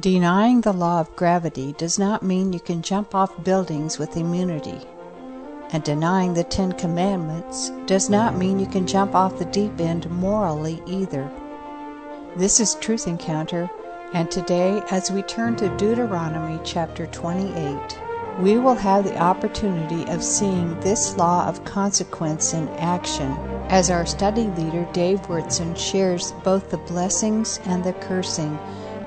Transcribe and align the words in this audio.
Denying 0.00 0.60
the 0.60 0.72
law 0.72 1.00
of 1.00 1.16
gravity 1.16 1.74
does 1.76 1.98
not 1.98 2.22
mean 2.22 2.52
you 2.52 2.60
can 2.60 2.82
jump 2.82 3.16
off 3.16 3.42
buildings 3.42 3.98
with 3.98 4.16
immunity. 4.16 4.80
And 5.72 5.82
denying 5.82 6.34
the 6.34 6.44
Ten 6.44 6.70
Commandments 6.70 7.72
does 7.86 8.08
not 8.08 8.36
mean 8.36 8.60
you 8.60 8.66
can 8.66 8.86
jump 8.86 9.16
off 9.16 9.40
the 9.40 9.44
deep 9.46 9.80
end 9.80 10.08
morally 10.08 10.80
either. 10.86 11.28
This 12.36 12.60
is 12.60 12.76
Truth 12.76 13.08
Encounter, 13.08 13.68
and 14.12 14.30
today, 14.30 14.80
as 14.92 15.10
we 15.10 15.22
turn 15.22 15.56
to 15.56 15.76
Deuteronomy 15.76 16.60
chapter 16.62 17.06
28, 17.06 17.98
we 18.38 18.56
will 18.56 18.76
have 18.76 19.02
the 19.02 19.18
opportunity 19.18 20.08
of 20.12 20.22
seeing 20.22 20.78
this 20.78 21.16
law 21.16 21.48
of 21.48 21.64
consequence 21.64 22.54
in 22.54 22.68
action 22.78 23.32
as 23.68 23.90
our 23.90 24.06
study 24.06 24.44
leader 24.44 24.88
Dave 24.92 25.22
Wyrtzen 25.22 25.76
shares 25.76 26.30
both 26.44 26.70
the 26.70 26.78
blessings 26.78 27.58
and 27.64 27.82
the 27.82 27.94
cursing 27.94 28.56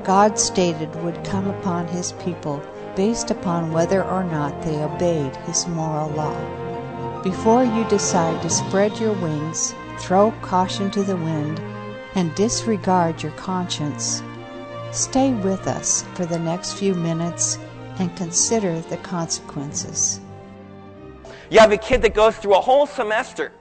God 0.03 0.39
stated 0.39 0.95
would 1.03 1.23
come 1.23 1.47
upon 1.47 1.87
his 1.87 2.13
people 2.13 2.61
based 2.95 3.29
upon 3.29 3.71
whether 3.71 4.03
or 4.03 4.23
not 4.23 4.61
they 4.63 4.81
obeyed 4.81 5.35
his 5.37 5.67
moral 5.67 6.09
law. 6.09 7.21
Before 7.21 7.63
you 7.63 7.87
decide 7.87 8.41
to 8.41 8.49
spread 8.49 8.97
your 8.99 9.13
wings, 9.13 9.75
throw 9.99 10.31
caution 10.41 10.89
to 10.91 11.03
the 11.03 11.15
wind, 11.15 11.59
and 12.15 12.33
disregard 12.35 13.21
your 13.21 13.31
conscience, 13.33 14.23
stay 14.91 15.33
with 15.33 15.67
us 15.67 16.03
for 16.15 16.25
the 16.25 16.39
next 16.39 16.73
few 16.73 16.95
minutes 16.95 17.59
and 17.99 18.15
consider 18.17 18.79
the 18.81 18.97
consequences. 18.97 20.19
You 21.49 21.59
have 21.59 21.71
a 21.71 21.77
kid 21.77 22.01
that 22.01 22.15
goes 22.15 22.35
through 22.37 22.55
a 22.55 22.61
whole 22.61 22.87
semester. 22.87 23.51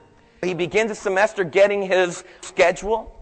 He 0.41 0.53
begins 0.55 0.89
a 0.89 0.95
semester 0.95 1.43
getting 1.43 1.83
his 1.83 2.23
schedule 2.41 3.20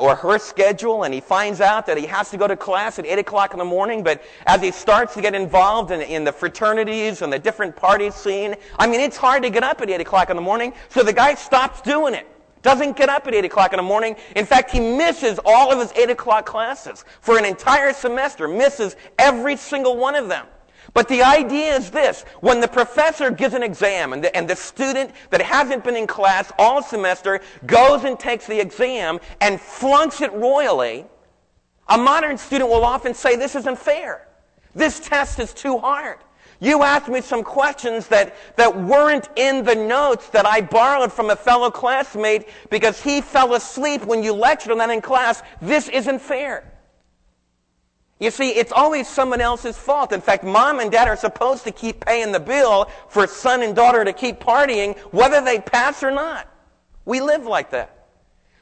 or 0.00 0.16
her 0.16 0.38
schedule 0.38 1.02
and 1.04 1.12
he 1.12 1.20
finds 1.20 1.60
out 1.60 1.86
that 1.86 1.98
he 1.98 2.06
has 2.06 2.30
to 2.30 2.36
go 2.36 2.48
to 2.48 2.56
class 2.56 2.98
at 2.98 3.06
8 3.06 3.18
o'clock 3.18 3.52
in 3.52 3.58
the 3.58 3.64
morning 3.64 4.02
but 4.02 4.22
as 4.46 4.62
he 4.62 4.70
starts 4.70 5.12
to 5.14 5.20
get 5.20 5.34
involved 5.34 5.90
in, 5.90 6.00
in, 6.00 6.24
the 6.24 6.32
fraternities 6.32 7.20
and 7.20 7.32
the 7.32 7.38
different 7.38 7.76
party 7.76 8.10
scene 8.10 8.54
i 8.78 8.86
mean 8.86 9.00
it's 9.00 9.16
hard 9.16 9.42
to 9.42 9.50
get 9.50 9.62
up 9.62 9.80
at 9.82 9.90
8 9.90 10.00
o'clock 10.00 10.30
in 10.30 10.36
the 10.36 10.42
morning 10.42 10.72
so 10.88 11.02
the 11.02 11.12
guy 11.12 11.34
stops 11.34 11.80
doing 11.82 12.14
it. 12.14 12.26
Doesn't 12.62 12.96
get 12.96 13.08
up 13.08 13.26
at 13.26 13.34
8 13.34 13.44
o'clock 13.44 13.72
in 13.72 13.78
the 13.78 13.82
morning. 13.82 14.14
In 14.36 14.46
fact 14.46 14.70
he 14.70 14.78
misses 14.78 15.38
all 15.44 15.72
of 15.72 15.80
his 15.80 15.92
8 15.92 16.10
o'clock 16.10 16.46
classes 16.46 17.04
for 17.20 17.36
an 17.36 17.44
entire 17.44 17.92
semester 17.92 18.46
misses 18.46 18.96
every 19.18 19.56
single 19.56 19.96
one 19.96 20.14
of 20.14 20.28
them 20.28 20.46
but 20.94 21.08
the 21.08 21.22
idea 21.22 21.76
is 21.76 21.90
this. 21.90 22.24
When 22.40 22.60
the 22.60 22.68
professor 22.68 23.30
gives 23.30 23.54
an 23.54 23.62
exam 23.62 24.12
and 24.12 24.24
the, 24.24 24.36
and 24.36 24.48
the, 24.48 24.56
student 24.56 25.12
that 25.30 25.40
hasn't 25.40 25.84
been 25.84 25.96
in 25.96 26.06
class 26.06 26.52
all 26.58 26.82
semester 26.82 27.40
goes 27.66 28.04
and 28.04 28.18
takes 28.18 28.46
the 28.46 28.60
exam 28.60 29.18
and 29.40 29.60
flunks 29.60 30.20
it 30.20 30.32
royally, 30.32 31.04
a 31.88 31.98
modern 31.98 32.38
student 32.38 32.70
will 32.70 32.84
often 32.84 33.14
say, 33.14 33.36
this 33.36 33.54
isn't 33.56 33.78
fair. 33.78 34.26
This 34.74 35.00
test 35.00 35.38
is 35.38 35.52
too 35.52 35.78
hard. 35.78 36.18
You 36.60 36.84
asked 36.84 37.08
me 37.08 37.20
some 37.20 37.42
questions 37.42 38.06
that, 38.08 38.36
that 38.56 38.74
weren't 38.82 39.28
in 39.34 39.64
the 39.64 39.74
notes 39.74 40.28
that 40.28 40.46
I 40.46 40.60
borrowed 40.60 41.12
from 41.12 41.30
a 41.30 41.36
fellow 41.36 41.70
classmate 41.70 42.48
because 42.70 43.02
he 43.02 43.20
fell 43.20 43.54
asleep 43.54 44.04
when 44.04 44.22
you 44.22 44.32
lectured 44.32 44.70
on 44.70 44.78
that 44.78 44.90
in 44.90 45.00
class. 45.00 45.42
This 45.60 45.88
isn't 45.88 46.20
fair. 46.20 46.71
You 48.22 48.30
see, 48.30 48.50
it's 48.50 48.70
always 48.70 49.08
someone 49.08 49.40
else's 49.40 49.76
fault. 49.76 50.12
In 50.12 50.20
fact, 50.20 50.44
mom 50.44 50.78
and 50.78 50.92
dad 50.92 51.08
are 51.08 51.16
supposed 51.16 51.64
to 51.64 51.72
keep 51.72 52.04
paying 52.06 52.30
the 52.30 52.38
bill 52.38 52.88
for 53.08 53.26
son 53.26 53.64
and 53.64 53.74
daughter 53.74 54.04
to 54.04 54.12
keep 54.12 54.38
partying, 54.38 54.96
whether 55.10 55.40
they 55.40 55.58
pass 55.58 56.04
or 56.04 56.12
not. 56.12 56.48
We 57.04 57.20
live 57.20 57.46
like 57.46 57.70
that. 57.70 58.06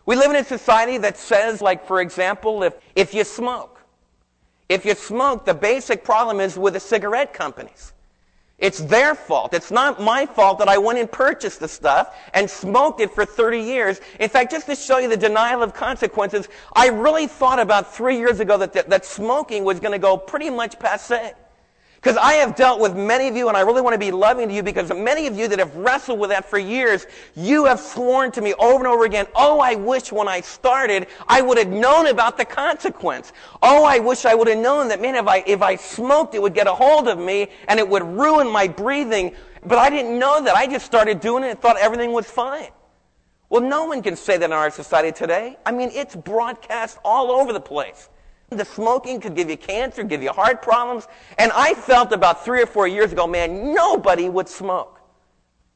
We 0.06 0.16
live 0.16 0.30
in 0.30 0.36
a 0.36 0.44
society 0.44 0.96
that 0.96 1.18
says, 1.18 1.60
like, 1.60 1.86
for 1.86 2.00
example, 2.00 2.62
if, 2.62 2.72
if 2.96 3.12
you 3.12 3.22
smoke, 3.22 3.82
if 4.70 4.86
you 4.86 4.94
smoke, 4.94 5.44
the 5.44 5.52
basic 5.52 6.04
problem 6.04 6.40
is 6.40 6.56
with 6.56 6.72
the 6.72 6.80
cigarette 6.80 7.34
companies. 7.34 7.92
It's 8.60 8.78
their 8.78 9.14
fault. 9.14 9.54
It's 9.54 9.70
not 9.70 10.00
my 10.02 10.26
fault 10.26 10.58
that 10.58 10.68
I 10.68 10.76
went 10.76 10.98
and 10.98 11.10
purchased 11.10 11.60
the 11.60 11.68
stuff 11.68 12.14
and 12.34 12.48
smoked 12.48 13.00
it 13.00 13.10
for 13.10 13.24
30 13.24 13.58
years. 13.58 14.00
In 14.20 14.28
fact, 14.28 14.50
just 14.50 14.66
to 14.66 14.76
show 14.76 14.98
you 14.98 15.08
the 15.08 15.16
denial 15.16 15.62
of 15.62 15.72
consequences, 15.72 16.48
I 16.74 16.88
really 16.88 17.26
thought 17.26 17.58
about 17.58 17.94
three 17.94 18.18
years 18.18 18.38
ago 18.38 18.58
that, 18.58 18.74
that, 18.74 18.90
that 18.90 19.06
smoking 19.06 19.64
was 19.64 19.80
going 19.80 19.92
to 19.92 19.98
go 19.98 20.18
pretty 20.18 20.50
much 20.50 20.78
passe. 20.78 21.32
Because 22.00 22.16
I 22.16 22.34
have 22.34 22.56
dealt 22.56 22.80
with 22.80 22.96
many 22.96 23.28
of 23.28 23.36
you, 23.36 23.48
and 23.48 23.56
I 23.56 23.60
really 23.60 23.82
want 23.82 23.92
to 23.92 23.98
be 23.98 24.10
loving 24.10 24.48
to 24.48 24.54
you 24.54 24.62
because 24.62 24.90
many 24.90 25.26
of 25.26 25.36
you 25.36 25.48
that 25.48 25.58
have 25.58 25.76
wrestled 25.76 26.18
with 26.18 26.30
that 26.30 26.48
for 26.48 26.58
years, 26.58 27.06
you 27.36 27.66
have 27.66 27.78
sworn 27.78 28.32
to 28.32 28.40
me 28.40 28.54
over 28.54 28.78
and 28.78 28.86
over 28.86 29.04
again, 29.04 29.26
oh, 29.34 29.60
I 29.60 29.74
wish 29.74 30.10
when 30.10 30.26
I 30.26 30.40
started, 30.40 31.08
I 31.28 31.42
would 31.42 31.58
have 31.58 31.68
known 31.68 32.06
about 32.06 32.38
the 32.38 32.46
consequence. 32.46 33.34
Oh, 33.62 33.84
I 33.84 33.98
wish 33.98 34.24
I 34.24 34.34
would 34.34 34.48
have 34.48 34.56
known 34.56 34.88
that, 34.88 35.02
man, 35.02 35.14
if 35.14 35.26
I, 35.26 35.44
if 35.46 35.60
I 35.60 35.76
smoked, 35.76 36.34
it 36.34 36.40
would 36.40 36.54
get 36.54 36.66
a 36.66 36.72
hold 36.72 37.06
of 37.06 37.18
me 37.18 37.48
and 37.68 37.78
it 37.78 37.86
would 37.86 38.02
ruin 38.02 38.48
my 38.48 38.66
breathing. 38.66 39.34
But 39.62 39.76
I 39.76 39.90
didn't 39.90 40.18
know 40.18 40.42
that. 40.42 40.56
I 40.56 40.66
just 40.66 40.86
started 40.86 41.20
doing 41.20 41.44
it 41.44 41.50
and 41.50 41.60
thought 41.60 41.76
everything 41.78 42.12
was 42.12 42.24
fine. 42.24 42.70
Well, 43.50 43.60
no 43.60 43.84
one 43.84 44.00
can 44.00 44.16
say 44.16 44.38
that 44.38 44.44
in 44.46 44.52
our 44.52 44.70
society 44.70 45.12
today. 45.12 45.58
I 45.66 45.72
mean, 45.72 45.90
it's 45.92 46.16
broadcast 46.16 46.96
all 47.04 47.30
over 47.30 47.52
the 47.52 47.60
place. 47.60 48.08
The 48.50 48.64
smoking 48.64 49.20
could 49.20 49.36
give 49.36 49.48
you 49.48 49.56
cancer, 49.56 50.02
give 50.02 50.22
you 50.22 50.32
heart 50.32 50.60
problems. 50.60 51.06
And 51.38 51.52
I 51.54 51.74
felt 51.74 52.12
about 52.12 52.44
three 52.44 52.60
or 52.60 52.66
four 52.66 52.88
years 52.88 53.12
ago, 53.12 53.26
man, 53.26 53.72
nobody 53.72 54.28
would 54.28 54.48
smoke. 54.48 55.00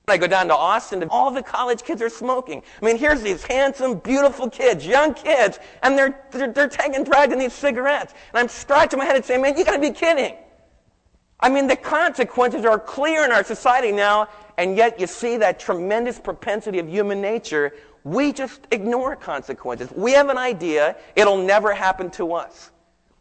I 0.06 0.18
go 0.18 0.26
down 0.26 0.48
to 0.48 0.54
Austin, 0.54 1.00
and 1.00 1.10
all 1.10 1.30
the 1.30 1.42
college 1.42 1.82
kids 1.82 2.02
are 2.02 2.10
smoking. 2.10 2.62
I 2.82 2.84
mean, 2.84 2.98
here's 2.98 3.22
these 3.22 3.42
handsome, 3.42 3.98
beautiful 4.00 4.50
kids, 4.50 4.86
young 4.86 5.14
kids, 5.14 5.58
and 5.82 5.96
they're, 5.96 6.20
they're, 6.30 6.52
they're 6.52 6.68
taking, 6.68 7.04
dragging 7.04 7.38
these 7.38 7.54
cigarettes. 7.54 8.12
And 8.32 8.40
I'm 8.40 8.48
scratching 8.48 8.98
my 8.98 9.06
head 9.06 9.16
and 9.16 9.24
saying, 9.24 9.40
man, 9.40 9.56
you 9.56 9.64
gotta 9.64 9.78
be 9.78 9.92
kidding. 9.92 10.34
I 11.40 11.48
mean, 11.48 11.66
the 11.66 11.76
consequences 11.76 12.64
are 12.64 12.78
clear 12.78 13.24
in 13.24 13.32
our 13.32 13.44
society 13.44 13.92
now, 13.92 14.28
and 14.58 14.76
yet 14.76 15.00
you 15.00 15.06
see 15.06 15.36
that 15.38 15.58
tremendous 15.58 16.18
propensity 16.18 16.78
of 16.80 16.88
human 16.88 17.20
nature 17.20 17.72
we 18.04 18.32
just 18.32 18.60
ignore 18.70 19.16
consequences. 19.16 19.90
We 19.90 20.12
have 20.12 20.28
an 20.28 20.38
idea, 20.38 20.96
it'll 21.16 21.42
never 21.42 21.72
happen 21.72 22.10
to 22.12 22.34
us. 22.34 22.70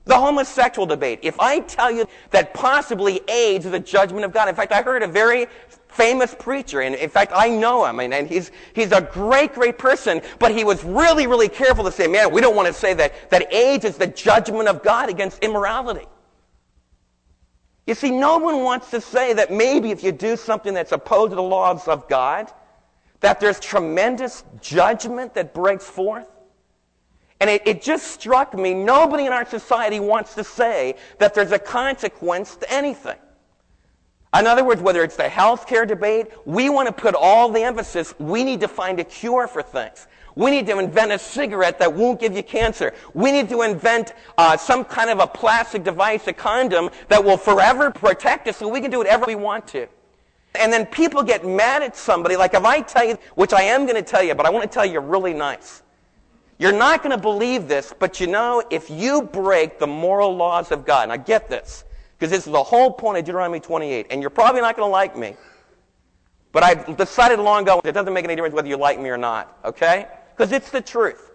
The 0.05 0.15
homosexual 0.15 0.85
debate. 0.85 1.19
If 1.21 1.39
I 1.39 1.61
tell 1.61 1.89
you 1.89 2.05
that 2.31 2.53
possibly 2.53 3.21
AIDS 3.29 3.65
is 3.65 3.71
a 3.71 3.79
judgment 3.79 4.25
of 4.25 4.33
God, 4.33 4.49
in 4.49 4.55
fact, 4.55 4.73
I 4.73 4.81
heard 4.81 5.01
a 5.01 5.07
very 5.07 5.47
famous 5.87 6.35
preacher, 6.37 6.81
and 6.81 6.95
in 6.95 7.09
fact, 7.09 7.31
I 7.33 7.47
know 7.47 7.85
him, 7.85 8.01
and, 8.01 8.27
he's, 8.27 8.51
he's 8.73 8.91
a 8.91 9.01
great, 9.01 9.53
great 9.53 9.77
person, 9.77 10.21
but 10.39 10.53
he 10.53 10.65
was 10.65 10.83
really, 10.83 11.27
really 11.27 11.47
careful 11.47 11.85
to 11.85 11.91
say, 11.91 12.07
man, 12.07 12.33
we 12.33 12.41
don't 12.41 12.55
want 12.55 12.67
to 12.67 12.73
say 12.73 12.93
that, 12.95 13.29
that 13.29 13.53
AIDS 13.53 13.85
is 13.85 13.95
the 13.95 14.07
judgment 14.07 14.67
of 14.67 14.83
God 14.83 15.09
against 15.09 15.41
immorality. 15.41 16.07
You 17.87 17.95
see, 17.95 18.11
no 18.11 18.37
one 18.37 18.63
wants 18.63 18.89
to 18.91 18.99
say 18.99 19.33
that 19.33 19.51
maybe 19.51 19.91
if 19.91 20.03
you 20.03 20.11
do 20.11 20.35
something 20.35 20.73
that's 20.73 20.91
opposed 20.91 21.31
to 21.31 21.35
the 21.35 21.43
laws 21.43 21.87
of 21.87 22.09
God, 22.09 22.51
that 23.23 23.39
there's 23.39 23.57
tremendous 23.57 24.43
judgment 24.61 25.33
that 25.33 25.53
breaks 25.53 25.85
forth. 25.85 26.27
And 27.39 27.49
it, 27.49 27.65
it, 27.65 27.81
just 27.81 28.07
struck 28.07 28.53
me, 28.53 28.73
nobody 28.73 29.25
in 29.25 29.31
our 29.31 29.45
society 29.45 30.01
wants 30.01 30.35
to 30.35 30.43
say 30.43 30.95
that 31.19 31.33
there's 31.33 31.53
a 31.53 31.59
consequence 31.59 32.57
to 32.57 32.71
anything. 32.71 33.17
In 34.37 34.45
other 34.45 34.65
words, 34.65 34.81
whether 34.81 35.03
it's 35.05 35.15
the 35.15 35.23
healthcare 35.23 35.87
debate, 35.87 36.27
we 36.45 36.69
want 36.69 36.87
to 36.87 36.91
put 36.91 37.15
all 37.15 37.49
the 37.49 37.61
emphasis, 37.61 38.13
we 38.19 38.43
need 38.43 38.59
to 38.59 38.67
find 38.67 38.99
a 38.99 39.05
cure 39.05 39.47
for 39.47 39.63
things. 39.63 40.07
We 40.35 40.51
need 40.51 40.67
to 40.67 40.79
invent 40.79 41.13
a 41.13 41.19
cigarette 41.19 41.79
that 41.79 41.93
won't 41.93 42.19
give 42.19 42.35
you 42.35 42.43
cancer. 42.43 42.93
We 43.13 43.31
need 43.31 43.47
to 43.49 43.61
invent 43.61 44.15
uh, 44.37 44.57
some 44.57 44.83
kind 44.83 45.09
of 45.09 45.19
a 45.19 45.27
plastic 45.27 45.85
device, 45.85 46.27
a 46.27 46.33
condom, 46.33 46.89
that 47.07 47.23
will 47.23 47.37
forever 47.37 47.89
protect 47.89 48.49
us 48.49 48.57
so 48.57 48.67
we 48.67 48.81
can 48.81 48.91
do 48.91 48.97
whatever 48.97 49.25
we 49.25 49.35
want 49.35 49.65
to. 49.67 49.87
And 50.59 50.71
then 50.71 50.85
people 50.85 51.23
get 51.23 51.45
mad 51.45 51.81
at 51.81 51.95
somebody, 51.95 52.35
like 52.35 52.53
if 52.53 52.63
I 52.63 52.81
tell 52.81 53.03
you, 53.03 53.17
which 53.35 53.53
I 53.53 53.63
am 53.63 53.85
going 53.85 53.95
to 53.95 54.03
tell 54.03 54.21
you, 54.21 54.35
but 54.35 54.45
I 54.45 54.49
want 54.49 54.63
to 54.63 54.73
tell 54.73 54.85
you 54.85 54.99
really 54.99 55.33
nice. 55.33 55.81
You're 56.59 56.71
not 56.71 57.01
going 57.01 57.15
to 57.15 57.21
believe 57.21 57.67
this, 57.67 57.93
but 57.97 58.19
you 58.19 58.27
know, 58.27 58.63
if 58.69 58.89
you 58.89 59.23
break 59.23 59.79
the 59.79 59.87
moral 59.87 60.35
laws 60.35 60.71
of 60.71 60.85
God, 60.85 61.09
now 61.09 61.17
get 61.17 61.49
this, 61.49 61.83
because 62.17 62.29
this 62.29 62.45
is 62.45 62.51
the 62.51 62.63
whole 62.63 62.91
point 62.91 63.17
of 63.17 63.25
Deuteronomy 63.25 63.59
28, 63.59 64.07
and 64.11 64.21
you're 64.21 64.29
probably 64.29 64.61
not 64.61 64.75
going 64.75 64.87
to 64.87 64.91
like 64.91 65.17
me, 65.17 65.35
but 66.51 66.61
I've 66.61 66.95
decided 66.97 67.39
long 67.39 67.63
ago 67.63 67.81
it 67.83 67.91
doesn't 67.93 68.13
make 68.13 68.23
any 68.23 68.35
difference 68.35 68.53
whether 68.53 68.67
you 68.67 68.77
like 68.77 68.99
me 68.99 69.09
or 69.09 69.17
not, 69.17 69.57
okay? 69.65 70.07
Because 70.35 70.51
it's 70.51 70.69
the 70.69 70.81
truth. 70.81 71.31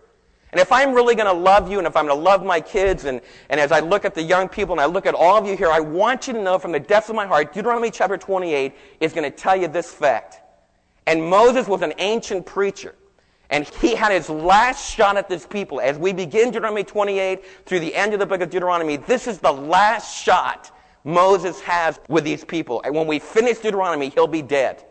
And 0.52 0.60
if 0.60 0.72
I'm 0.72 0.94
really 0.94 1.14
going 1.14 1.26
to 1.26 1.40
love 1.40 1.70
you 1.70 1.78
and 1.78 1.86
if 1.86 1.96
I'm 1.96 2.06
going 2.06 2.18
to 2.18 2.22
love 2.22 2.42
my 2.42 2.60
kids 2.60 3.04
and, 3.04 3.20
and 3.50 3.60
as 3.60 3.70
I 3.70 3.80
look 3.80 4.04
at 4.04 4.14
the 4.14 4.22
young 4.22 4.48
people 4.48 4.72
and 4.72 4.80
I 4.80 4.86
look 4.86 5.04
at 5.04 5.14
all 5.14 5.36
of 5.36 5.46
you 5.46 5.56
here, 5.56 5.70
I 5.70 5.80
want 5.80 6.26
you 6.26 6.32
to 6.32 6.42
know 6.42 6.58
from 6.58 6.72
the 6.72 6.80
depths 6.80 7.10
of 7.10 7.16
my 7.16 7.26
heart, 7.26 7.52
Deuteronomy 7.52 7.90
chapter 7.90 8.16
28 8.16 8.74
is 9.00 9.12
going 9.12 9.30
to 9.30 9.36
tell 9.36 9.56
you 9.56 9.68
this 9.68 9.92
fact. 9.92 10.40
And 11.06 11.22
Moses 11.22 11.68
was 11.68 11.82
an 11.82 11.92
ancient 11.98 12.46
preacher. 12.46 12.94
And 13.50 13.66
he 13.66 13.94
had 13.94 14.12
his 14.12 14.28
last 14.28 14.94
shot 14.94 15.16
at 15.16 15.28
this 15.28 15.46
people. 15.46 15.80
As 15.80 15.98
we 15.98 16.12
begin 16.12 16.50
Deuteronomy 16.50 16.84
28 16.84 17.44
through 17.64 17.80
the 17.80 17.94
end 17.94 18.12
of 18.12 18.20
the 18.20 18.26
book 18.26 18.40
of 18.40 18.50
Deuteronomy, 18.50 18.96
this 18.96 19.26
is 19.26 19.38
the 19.38 19.52
last 19.52 20.22
shot 20.22 20.70
Moses 21.04 21.60
has 21.60 21.98
with 22.08 22.24
these 22.24 22.44
people. 22.44 22.82
And 22.84 22.94
when 22.94 23.06
we 23.06 23.18
finish 23.18 23.58
Deuteronomy, 23.58 24.10
he'll 24.10 24.26
be 24.26 24.42
dead. 24.42 24.84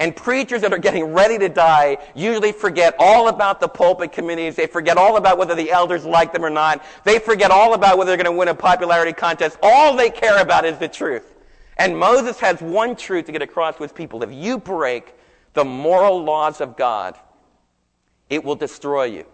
And 0.00 0.16
preachers 0.16 0.62
that 0.62 0.72
are 0.72 0.78
getting 0.78 1.12
ready 1.12 1.38
to 1.38 1.50
die 1.50 1.98
usually 2.14 2.52
forget 2.52 2.94
all 2.98 3.28
about 3.28 3.60
the 3.60 3.68
pulpit 3.68 4.12
committees. 4.12 4.56
They 4.56 4.66
forget 4.66 4.96
all 4.96 5.18
about 5.18 5.36
whether 5.36 5.54
the 5.54 5.70
elders 5.70 6.06
like 6.06 6.32
them 6.32 6.42
or 6.42 6.48
not. 6.48 6.82
They 7.04 7.18
forget 7.18 7.50
all 7.50 7.74
about 7.74 7.98
whether 7.98 8.08
they're 8.08 8.16
going 8.16 8.34
to 8.34 8.38
win 8.38 8.48
a 8.48 8.54
popularity 8.54 9.12
contest. 9.12 9.58
All 9.62 9.94
they 9.94 10.08
care 10.08 10.40
about 10.40 10.64
is 10.64 10.78
the 10.78 10.88
truth. 10.88 11.36
And 11.76 11.98
Moses 11.98 12.40
has 12.40 12.62
one 12.62 12.96
truth 12.96 13.26
to 13.26 13.32
get 13.32 13.42
across 13.42 13.78
with 13.78 13.94
people. 13.94 14.22
If 14.22 14.32
you 14.32 14.56
break 14.56 15.14
the 15.52 15.66
moral 15.66 16.24
laws 16.24 16.62
of 16.62 16.78
God, 16.78 17.14
it 18.30 18.42
will 18.42 18.56
destroy 18.56 19.04
you. 19.04 19.26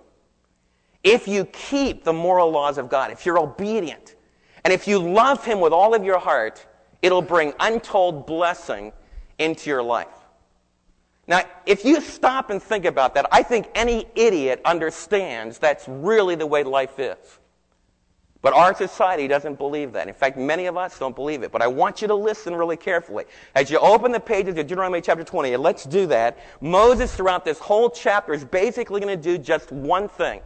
If 1.05 1.29
you 1.29 1.45
keep 1.45 2.03
the 2.03 2.13
moral 2.13 2.51
laws 2.51 2.77
of 2.77 2.89
God, 2.89 3.13
if 3.13 3.25
you're 3.25 3.39
obedient, 3.39 4.17
and 4.65 4.73
if 4.73 4.89
you 4.89 4.99
love 4.99 5.45
Him 5.45 5.61
with 5.61 5.73
all 5.73 5.95
of 5.95 6.05
your 6.05 6.19
heart, 6.19 6.67
it'll 7.03 7.23
bring 7.23 7.53
untold 7.61 8.27
blessing 8.27 8.93
into 9.39 9.71
your 9.71 9.85
life. 9.85 10.09
Now, 11.29 11.43
if 11.65 11.85
you 11.85 12.01
stop 12.01 12.51
and 12.51 12.63
think 12.63 12.85
about 12.85 13.15
that, 13.15 13.27
I 13.33 13.43
think 13.43 13.69
any 13.75 14.07
idiot 14.15 14.61
understands 14.65 15.59
that's 15.59 15.89
really 15.89 16.37
the 16.37 16.47
way 16.47 16.63
life 16.63 16.99
is. 16.99 17.17
But 18.43 18.53
our 18.55 18.75
society 18.77 19.27
doesn't 19.27 19.59
believe 19.59 19.93
that. 19.95 20.07
In 20.07 20.15
fact, 20.15 20.39
many 20.39 20.67
of 20.67 20.77
us 20.77 20.97
don't 21.01 21.17
believe 21.17 21.43
it. 21.43 21.51
But 21.51 21.63
I 21.63 21.67
want 21.67 22.01
you 22.01 22.07
to 22.07 22.15
listen 22.15 22.55
really 22.55 22.77
carefully. 22.77 23.25
As 23.57 23.71
you 23.71 23.79
open 23.81 24.13
the 24.13 24.21
pages 24.21 24.57
of 24.57 24.69
Deuteronomy 24.69 25.01
chapter 25.01 25.25
20, 25.25 25.55
and 25.55 25.63
let's 25.63 25.83
do 25.83 26.07
that, 26.07 26.39
Moses 26.61 27.13
throughout 27.13 27.45
this 27.45 27.59
whole 27.59 27.91
chapter 27.91 28.33
is 28.33 28.45
basically 28.45 29.01
going 29.01 29.21
to 29.21 29.21
do 29.21 29.37
just 29.37 29.73
one 29.73 30.09
thing. 30.09 30.43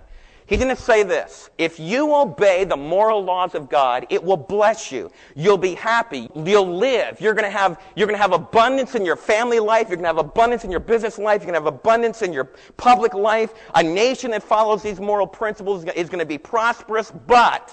Going 0.50 0.76
to 0.76 0.82
say 0.82 1.04
this. 1.04 1.48
If 1.58 1.78
you 1.78 2.12
obey 2.14 2.64
the 2.64 2.76
moral 2.76 3.22
laws 3.22 3.54
of 3.54 3.68
God, 3.68 4.04
it 4.10 4.22
will 4.22 4.36
bless 4.36 4.90
you. 4.90 5.10
You'll 5.36 5.56
be 5.56 5.74
happy. 5.74 6.28
You'll 6.34 6.76
live. 6.76 7.20
You're 7.20 7.34
going 7.34 7.50
to 7.50 7.56
have, 7.56 7.80
you're 7.94 8.08
going 8.08 8.16
to 8.16 8.22
have 8.22 8.32
abundance 8.32 8.96
in 8.96 9.04
your 9.04 9.14
family 9.14 9.60
life. 9.60 9.88
You're 9.88 9.96
going 9.96 10.04
to 10.04 10.08
have 10.08 10.18
abundance 10.18 10.64
in 10.64 10.70
your 10.70 10.80
business 10.80 11.18
life. 11.18 11.42
You're 11.42 11.52
going 11.52 11.60
to 11.60 11.64
have 11.64 11.74
abundance 11.74 12.22
in 12.22 12.32
your 12.32 12.46
public 12.76 13.14
life. 13.14 13.54
A 13.76 13.82
nation 13.82 14.32
that 14.32 14.42
follows 14.42 14.82
these 14.82 15.00
moral 15.00 15.26
principles 15.26 15.84
is 15.84 16.08
going 16.08 16.18
to 16.18 16.26
be 16.26 16.38
prosperous. 16.38 17.12
But 17.12 17.72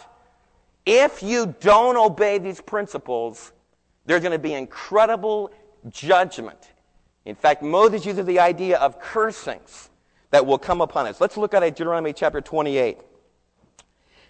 if 0.86 1.24
you 1.24 1.56
don't 1.60 1.98
obey 1.98 2.38
these 2.38 2.62
principles, 2.62 3.54
there's 4.06 4.22
going 4.22 4.32
to 4.32 4.40
be 4.40 4.54
incredible 4.54 5.52
judgment. 5.90 6.72
In 7.26 7.36
fact, 7.36 7.64
Moses 7.64 8.06
uses 8.06 8.26
the 8.26 8.40
idea 8.40 8.78
of 8.78 9.00
cursings 9.02 9.90
that 10.32 10.46
will 10.46 10.58
come 10.58 10.82
upon 10.82 11.08
us. 11.08 11.22
Let's 11.22 11.38
look 11.38 11.54
at 11.54 11.62
Deuteronomy 11.62 12.14
chapter 12.14 12.42
28. 12.42 12.98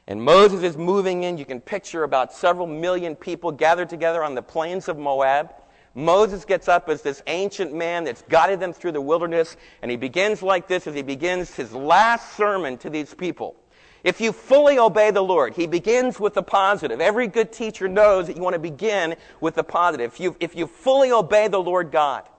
And 0.08 0.24
Moses 0.24 0.64
is 0.64 0.78
moving 0.78 1.24
in. 1.24 1.38
You 1.38 1.46
can 1.46 1.60
picture 1.60 2.04
about 2.04 2.32
several 2.32 2.66
million 2.66 3.16
people 3.16 3.52
gathered 3.52 3.90
together 3.90 4.24
on 4.24 4.36
the 4.36 4.42
plains 4.42 4.88
of 4.88 4.98
Moab. 4.98 5.54
Moses 5.96 6.46
gets 6.46 6.68
up 6.68 6.90
as 6.90 7.02
this 7.02 7.24
ancient 7.28 7.74
man 7.74 8.04
that's 8.04 8.22
guided 8.30 8.60
them 8.60 8.72
through 8.72 8.92
the 8.92 9.02
wilderness, 9.02 9.58
and 9.82 9.90
he 9.90 9.98
begins 9.98 10.44
like 10.44 10.68
this 10.68 10.86
as 10.86 10.94
he 10.94 11.02
begins 11.02 11.56
his 11.56 11.74
last 11.74 12.38
sermon 12.38 12.78
to 12.78 12.90
these 12.90 13.14
people. 13.14 13.56
If 14.04 14.22
you 14.22 14.32
fully 14.32 14.78
obey 14.78 15.12
the 15.12 15.24
Lord, 15.24 15.56
he 15.56 15.66
begins 15.68 16.20
with 16.20 16.36
the 16.36 16.44
positive. 16.44 17.02
Every 17.02 17.28
good 17.28 17.52
teacher 17.52 17.88
knows 17.88 18.28
that 18.28 18.38
you 18.38 18.44
want 18.44 18.54
to 18.54 18.60
begin 18.60 19.16
with 19.42 19.56
the 19.56 19.64
positive. 19.64 20.14
If 20.14 20.20
you, 20.20 20.36
if 20.40 20.56
you 20.56 20.68
fully 20.68 21.12
obey 21.12 21.48
the 21.48 21.60
Lord 21.60 21.92
God, 21.92 22.30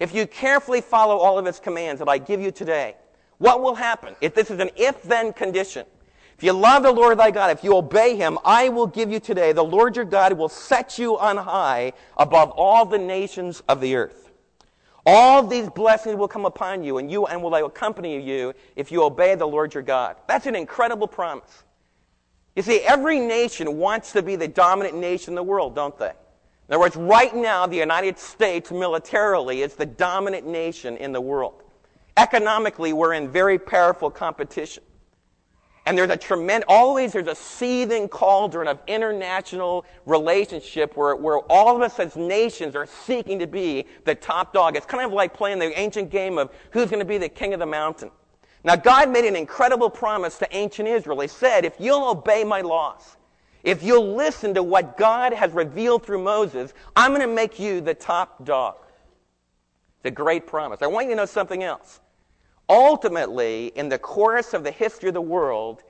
if 0.00 0.14
you 0.14 0.26
carefully 0.26 0.80
follow 0.80 1.18
all 1.18 1.38
of 1.38 1.44
his 1.44 1.58
commands 1.58 1.98
that 1.98 2.08
I 2.08 2.18
give 2.18 2.40
you 2.40 2.52
today, 2.52 2.94
what 3.38 3.62
will 3.62 3.74
happen? 3.74 4.14
If 4.20 4.34
this 4.34 4.50
is 4.50 4.60
an 4.60 4.70
if-then 4.76 5.32
condition. 5.32 5.86
If 6.36 6.44
you 6.44 6.52
love 6.52 6.84
the 6.84 6.92
Lord 6.92 7.18
thy 7.18 7.32
God, 7.32 7.50
if 7.50 7.64
you 7.64 7.74
obey 7.74 8.14
him, 8.16 8.38
I 8.44 8.68
will 8.68 8.86
give 8.86 9.10
you 9.10 9.18
today, 9.18 9.52
the 9.52 9.64
Lord 9.64 9.96
your 9.96 10.04
God 10.04 10.32
will 10.34 10.48
set 10.48 10.98
you 10.98 11.18
on 11.18 11.36
high 11.36 11.94
above 12.16 12.50
all 12.50 12.84
the 12.84 12.98
nations 12.98 13.60
of 13.68 13.80
the 13.80 13.96
earth. 13.96 14.30
All 15.04 15.42
these 15.42 15.68
blessings 15.68 16.16
will 16.16 16.28
come 16.28 16.44
upon 16.44 16.84
you 16.84 16.98
and 16.98 17.10
you 17.10 17.26
and 17.26 17.42
will 17.42 17.54
accompany 17.54 18.20
you 18.20 18.52
if 18.76 18.92
you 18.92 19.02
obey 19.02 19.34
the 19.34 19.46
Lord 19.46 19.74
your 19.74 19.82
God. 19.82 20.16
That's 20.28 20.46
an 20.46 20.54
incredible 20.54 21.08
promise. 21.08 21.64
You 22.54 22.62
see, 22.62 22.80
every 22.80 23.18
nation 23.18 23.78
wants 23.78 24.12
to 24.12 24.22
be 24.22 24.36
the 24.36 24.48
dominant 24.48 24.96
nation 24.96 25.32
in 25.32 25.36
the 25.36 25.42
world, 25.42 25.74
don't 25.74 25.96
they? 25.98 26.10
In 26.10 26.74
other 26.74 26.80
words, 26.80 26.96
right 26.96 27.34
now, 27.34 27.66
the 27.66 27.76
United 27.76 28.18
States 28.18 28.70
militarily 28.70 29.62
is 29.62 29.74
the 29.74 29.86
dominant 29.86 30.46
nation 30.46 30.96
in 30.98 31.12
the 31.12 31.20
world. 31.20 31.62
Economically, 32.18 32.92
we're 32.92 33.12
in 33.14 33.28
very 33.28 33.60
powerful 33.60 34.10
competition. 34.10 34.82
And 35.86 35.96
there's 35.96 36.10
a 36.10 36.16
tremendous, 36.16 36.66
always 36.68 37.12
there's 37.12 37.28
a 37.28 37.34
seething 37.34 38.08
cauldron 38.08 38.66
of 38.66 38.80
international 38.88 39.86
relationship 40.04 40.96
where, 40.96 41.14
where 41.14 41.38
all 41.48 41.76
of 41.76 41.80
us 41.80 41.98
as 42.00 42.16
nations 42.16 42.74
are 42.74 42.86
seeking 42.86 43.38
to 43.38 43.46
be 43.46 43.86
the 44.04 44.16
top 44.16 44.52
dog. 44.52 44.76
It's 44.76 44.84
kind 44.84 45.04
of 45.04 45.12
like 45.12 45.32
playing 45.32 45.60
the 45.60 45.78
ancient 45.78 46.10
game 46.10 46.38
of 46.38 46.50
who's 46.72 46.90
going 46.90 46.98
to 46.98 47.06
be 47.06 47.18
the 47.18 47.28
king 47.28 47.54
of 47.54 47.60
the 47.60 47.66
mountain. 47.66 48.10
Now, 48.64 48.74
God 48.74 49.10
made 49.10 49.24
an 49.24 49.36
incredible 49.36 49.88
promise 49.88 50.38
to 50.38 50.56
ancient 50.56 50.88
Israel. 50.88 51.20
He 51.20 51.28
said, 51.28 51.64
if 51.64 51.74
you'll 51.78 52.04
obey 52.04 52.42
my 52.42 52.62
laws, 52.62 53.16
if 53.62 53.84
you'll 53.84 54.16
listen 54.16 54.54
to 54.54 54.62
what 54.64 54.98
God 54.98 55.32
has 55.32 55.52
revealed 55.52 56.04
through 56.04 56.22
Moses, 56.22 56.74
I'm 56.96 57.12
going 57.12 57.26
to 57.26 57.32
make 57.32 57.60
you 57.60 57.80
the 57.80 57.94
top 57.94 58.44
dog. 58.44 58.74
It's 59.98 60.06
a 60.06 60.10
great 60.10 60.48
promise. 60.48 60.82
I 60.82 60.88
want 60.88 61.06
you 61.06 61.12
to 61.12 61.16
know 61.16 61.26
something 61.26 61.62
else. 61.62 62.00
Ultimately, 62.68 63.68
in 63.68 63.88
the 63.88 63.98
course 63.98 64.52
of 64.52 64.62
the 64.62 64.70
history 64.70 65.08
of 65.08 65.14
the 65.14 65.20
world, 65.20 65.82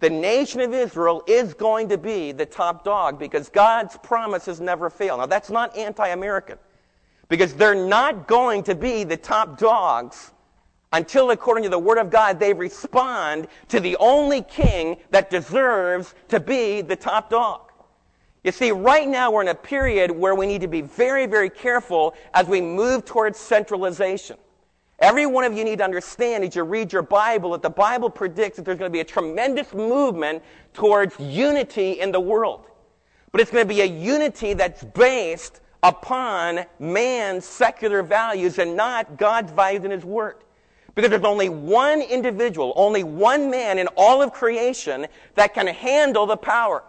the 0.00 0.10
nation 0.10 0.60
of 0.60 0.72
Israel 0.72 1.22
is 1.26 1.54
going 1.54 1.88
to 1.88 1.98
be 1.98 2.32
the 2.32 2.46
top 2.46 2.84
dog 2.84 3.18
because 3.18 3.48
God's 3.48 3.96
promises 3.98 4.60
never 4.60 4.90
fail. 4.90 5.18
Now, 5.18 5.26
that's 5.26 5.50
not 5.50 5.76
anti 5.76 6.08
American 6.08 6.58
because 7.28 7.54
they're 7.54 7.74
not 7.74 8.26
going 8.26 8.62
to 8.64 8.74
be 8.74 9.04
the 9.04 9.16
top 9.16 9.58
dogs 9.58 10.32
until, 10.92 11.30
according 11.30 11.64
to 11.64 11.70
the 11.70 11.78
Word 11.78 11.98
of 11.98 12.10
God, 12.10 12.40
they 12.40 12.52
respond 12.52 13.46
to 13.68 13.78
the 13.78 13.96
only 13.98 14.42
king 14.42 14.96
that 15.10 15.30
deserves 15.30 16.14
to 16.28 16.40
be 16.40 16.80
the 16.80 16.96
top 16.96 17.30
dog. 17.30 17.70
You 18.42 18.52
see, 18.52 18.72
right 18.72 19.06
now 19.06 19.30
we're 19.30 19.42
in 19.42 19.48
a 19.48 19.54
period 19.54 20.10
where 20.10 20.34
we 20.34 20.46
need 20.46 20.62
to 20.62 20.68
be 20.68 20.80
very, 20.80 21.26
very 21.26 21.50
careful 21.50 22.14
as 22.34 22.46
we 22.46 22.60
move 22.60 23.04
towards 23.04 23.38
centralization. 23.38 24.36
Every 25.00 25.24
one 25.24 25.44
of 25.44 25.56
you 25.56 25.64
need 25.64 25.78
to 25.78 25.84
understand 25.84 26.44
as 26.44 26.54
you 26.54 26.62
read 26.62 26.92
your 26.92 27.02
Bible 27.02 27.52
that 27.52 27.62
the 27.62 27.70
Bible 27.70 28.10
predicts 28.10 28.56
that 28.56 28.66
there's 28.66 28.78
going 28.78 28.90
to 28.90 28.92
be 28.92 29.00
a 29.00 29.04
tremendous 29.04 29.72
movement 29.72 30.42
towards 30.74 31.18
unity 31.18 32.00
in 32.00 32.12
the 32.12 32.20
world. 32.20 32.66
But 33.32 33.40
it's 33.40 33.50
going 33.50 33.66
to 33.66 33.74
be 33.74 33.80
a 33.80 33.86
unity 33.86 34.52
that's 34.52 34.84
based 34.84 35.62
upon 35.82 36.66
man's 36.78 37.46
secular 37.46 38.02
values 38.02 38.58
and 38.58 38.76
not 38.76 39.16
God's 39.16 39.52
values 39.52 39.84
in 39.84 39.90
His 39.90 40.04
Word. 40.04 40.36
Because 40.94 41.10
there's 41.10 41.24
only 41.24 41.48
one 41.48 42.02
individual, 42.02 42.74
only 42.76 43.02
one 43.02 43.50
man 43.50 43.78
in 43.78 43.86
all 43.96 44.20
of 44.20 44.32
creation 44.32 45.06
that 45.34 45.54
can 45.54 45.66
handle 45.66 46.26
the 46.26 46.36
power. 46.36 46.82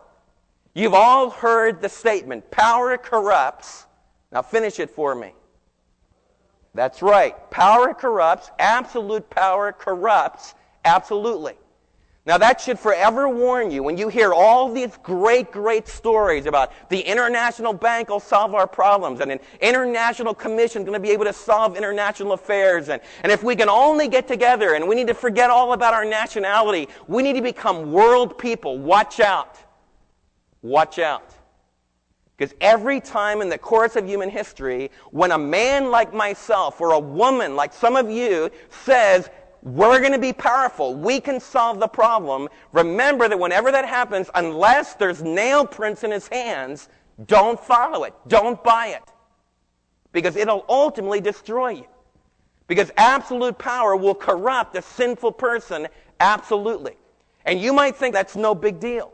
You've 0.73 0.93
all 0.93 1.29
heard 1.29 1.81
the 1.81 1.87
statement, 1.87 2.51
power 2.51 2.97
corrupts. 2.97 3.85
Now 4.33 4.41
finish 4.41 4.79
it 4.79 4.89
for 4.89 5.15
me. 5.15 5.33
That's 6.73 7.01
right. 7.01 7.49
Power 7.51 7.93
corrupts. 7.93 8.49
Absolute 8.59 9.29
power 9.29 9.71
corrupts. 9.71 10.55
Absolutely. 10.85 11.55
Now 12.23 12.37
that 12.37 12.61
should 12.61 12.77
forever 12.77 13.27
warn 13.27 13.71
you 13.71 13.81
when 13.81 13.97
you 13.97 14.07
hear 14.07 14.31
all 14.31 14.71
these 14.71 14.95
great, 15.01 15.51
great 15.51 15.87
stories 15.87 16.45
about 16.45 16.71
the 16.89 16.99
international 16.99 17.73
bank 17.73 18.09
will 18.09 18.19
solve 18.19 18.53
our 18.53 18.67
problems 18.67 19.21
and 19.21 19.31
an 19.31 19.39
international 19.59 20.35
commission 20.35 20.83
is 20.83 20.85
going 20.85 20.93
to 20.93 20.99
be 20.99 21.09
able 21.09 21.25
to 21.25 21.33
solve 21.33 21.75
international 21.75 22.33
affairs 22.33 22.89
and, 22.89 23.01
and 23.23 23.31
if 23.31 23.43
we 23.43 23.55
can 23.55 23.69
only 23.69 24.07
get 24.07 24.27
together 24.27 24.75
and 24.75 24.87
we 24.87 24.93
need 24.93 25.07
to 25.07 25.15
forget 25.15 25.49
all 25.49 25.73
about 25.73 25.95
our 25.95 26.05
nationality, 26.05 26.87
we 27.07 27.23
need 27.23 27.33
to 27.33 27.41
become 27.41 27.91
world 27.91 28.37
people. 28.37 28.77
Watch 28.77 29.19
out. 29.19 29.57
Watch 30.61 30.99
out. 30.99 31.33
Because 32.41 32.55
every 32.59 32.99
time 32.99 33.43
in 33.43 33.49
the 33.49 33.57
course 33.59 33.95
of 33.95 34.07
human 34.07 34.27
history, 34.27 34.89
when 35.11 35.29
a 35.29 35.37
man 35.37 35.91
like 35.91 36.11
myself 36.11 36.81
or 36.81 36.93
a 36.93 36.99
woman 36.99 37.55
like 37.55 37.71
some 37.71 37.95
of 37.95 38.09
you 38.09 38.49
says, 38.71 39.29
we're 39.61 39.99
going 39.99 40.11
to 40.11 40.17
be 40.17 40.33
powerful, 40.33 40.95
we 40.95 41.19
can 41.19 41.39
solve 41.39 41.79
the 41.79 41.87
problem, 41.87 42.49
remember 42.71 43.29
that 43.29 43.37
whenever 43.37 43.71
that 43.71 43.87
happens, 43.87 44.27
unless 44.33 44.95
there's 44.95 45.21
nail 45.21 45.67
prints 45.67 46.03
in 46.03 46.09
his 46.09 46.27
hands, 46.29 46.89
don't 47.27 47.59
follow 47.59 48.05
it. 48.05 48.15
Don't 48.27 48.63
buy 48.63 48.87
it. 48.87 49.03
Because 50.11 50.35
it'll 50.35 50.65
ultimately 50.67 51.21
destroy 51.21 51.69
you. 51.69 51.87
Because 52.65 52.89
absolute 52.97 53.59
power 53.59 53.95
will 53.95 54.15
corrupt 54.15 54.75
a 54.75 54.81
sinful 54.81 55.33
person 55.33 55.87
absolutely. 56.19 56.97
And 57.45 57.61
you 57.61 57.71
might 57.71 57.95
think 57.95 58.15
that's 58.15 58.35
no 58.35 58.55
big 58.55 58.79
deal. 58.79 59.13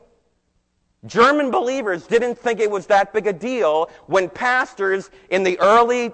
German 1.08 1.50
believers 1.50 2.06
didn't 2.06 2.38
think 2.38 2.60
it 2.60 2.70
was 2.70 2.86
that 2.88 3.14
big 3.14 3.28
a 3.28 3.34
deal 3.34 3.90
when 4.06 4.30
pastors 4.30 5.10
in 5.30 5.44
the 5.44 5.60
early 5.60 6.12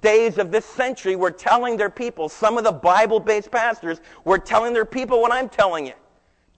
days 0.00 0.38
of 0.38 0.50
this 0.50 0.64
century 0.64 1.16
were 1.16 1.30
telling 1.30 1.76
their 1.76 1.90
people, 1.90 2.28
some 2.28 2.58
of 2.58 2.64
the 2.64 2.72
Bible 2.72 3.20
based 3.20 3.50
pastors 3.50 4.00
were 4.24 4.38
telling 4.38 4.72
their 4.72 4.84
people 4.84 5.22
what 5.22 5.32
I'm 5.32 5.48
telling 5.48 5.86
you. 5.86 5.94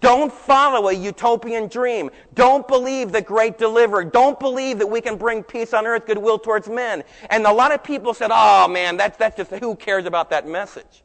Don't 0.00 0.32
follow 0.32 0.88
a 0.88 0.92
utopian 0.92 1.66
dream. 1.68 2.10
Don't 2.34 2.68
believe 2.68 3.10
the 3.10 3.22
great 3.22 3.56
deliverer. 3.56 4.04
Don't 4.04 4.38
believe 4.38 4.78
that 4.78 4.86
we 4.86 5.00
can 5.00 5.16
bring 5.16 5.42
peace 5.42 5.72
on 5.72 5.86
earth, 5.86 6.06
goodwill 6.06 6.38
towards 6.38 6.68
men. 6.68 7.02
And 7.30 7.46
a 7.46 7.52
lot 7.52 7.72
of 7.72 7.82
people 7.82 8.12
said, 8.12 8.30
oh 8.32 8.68
man, 8.68 8.98
that's, 8.98 9.16
that's 9.16 9.36
just, 9.36 9.50
who 9.50 9.74
cares 9.74 10.04
about 10.04 10.28
that 10.30 10.46
message? 10.46 11.04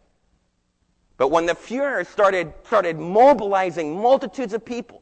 But 1.16 1.30
when 1.30 1.46
the 1.46 1.54
Fuhrer 1.54 2.06
started, 2.06 2.54
started 2.66 2.98
mobilizing 2.98 3.98
multitudes 4.02 4.54
of 4.54 4.66
people, 4.66 5.02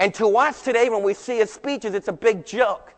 and 0.00 0.14
to 0.14 0.34
us 0.38 0.62
today, 0.62 0.88
when 0.88 1.02
we 1.02 1.12
see 1.12 1.36
his 1.36 1.52
speeches, 1.52 1.92
it's 1.92 2.08
a 2.08 2.12
big 2.12 2.46
joke. 2.46 2.94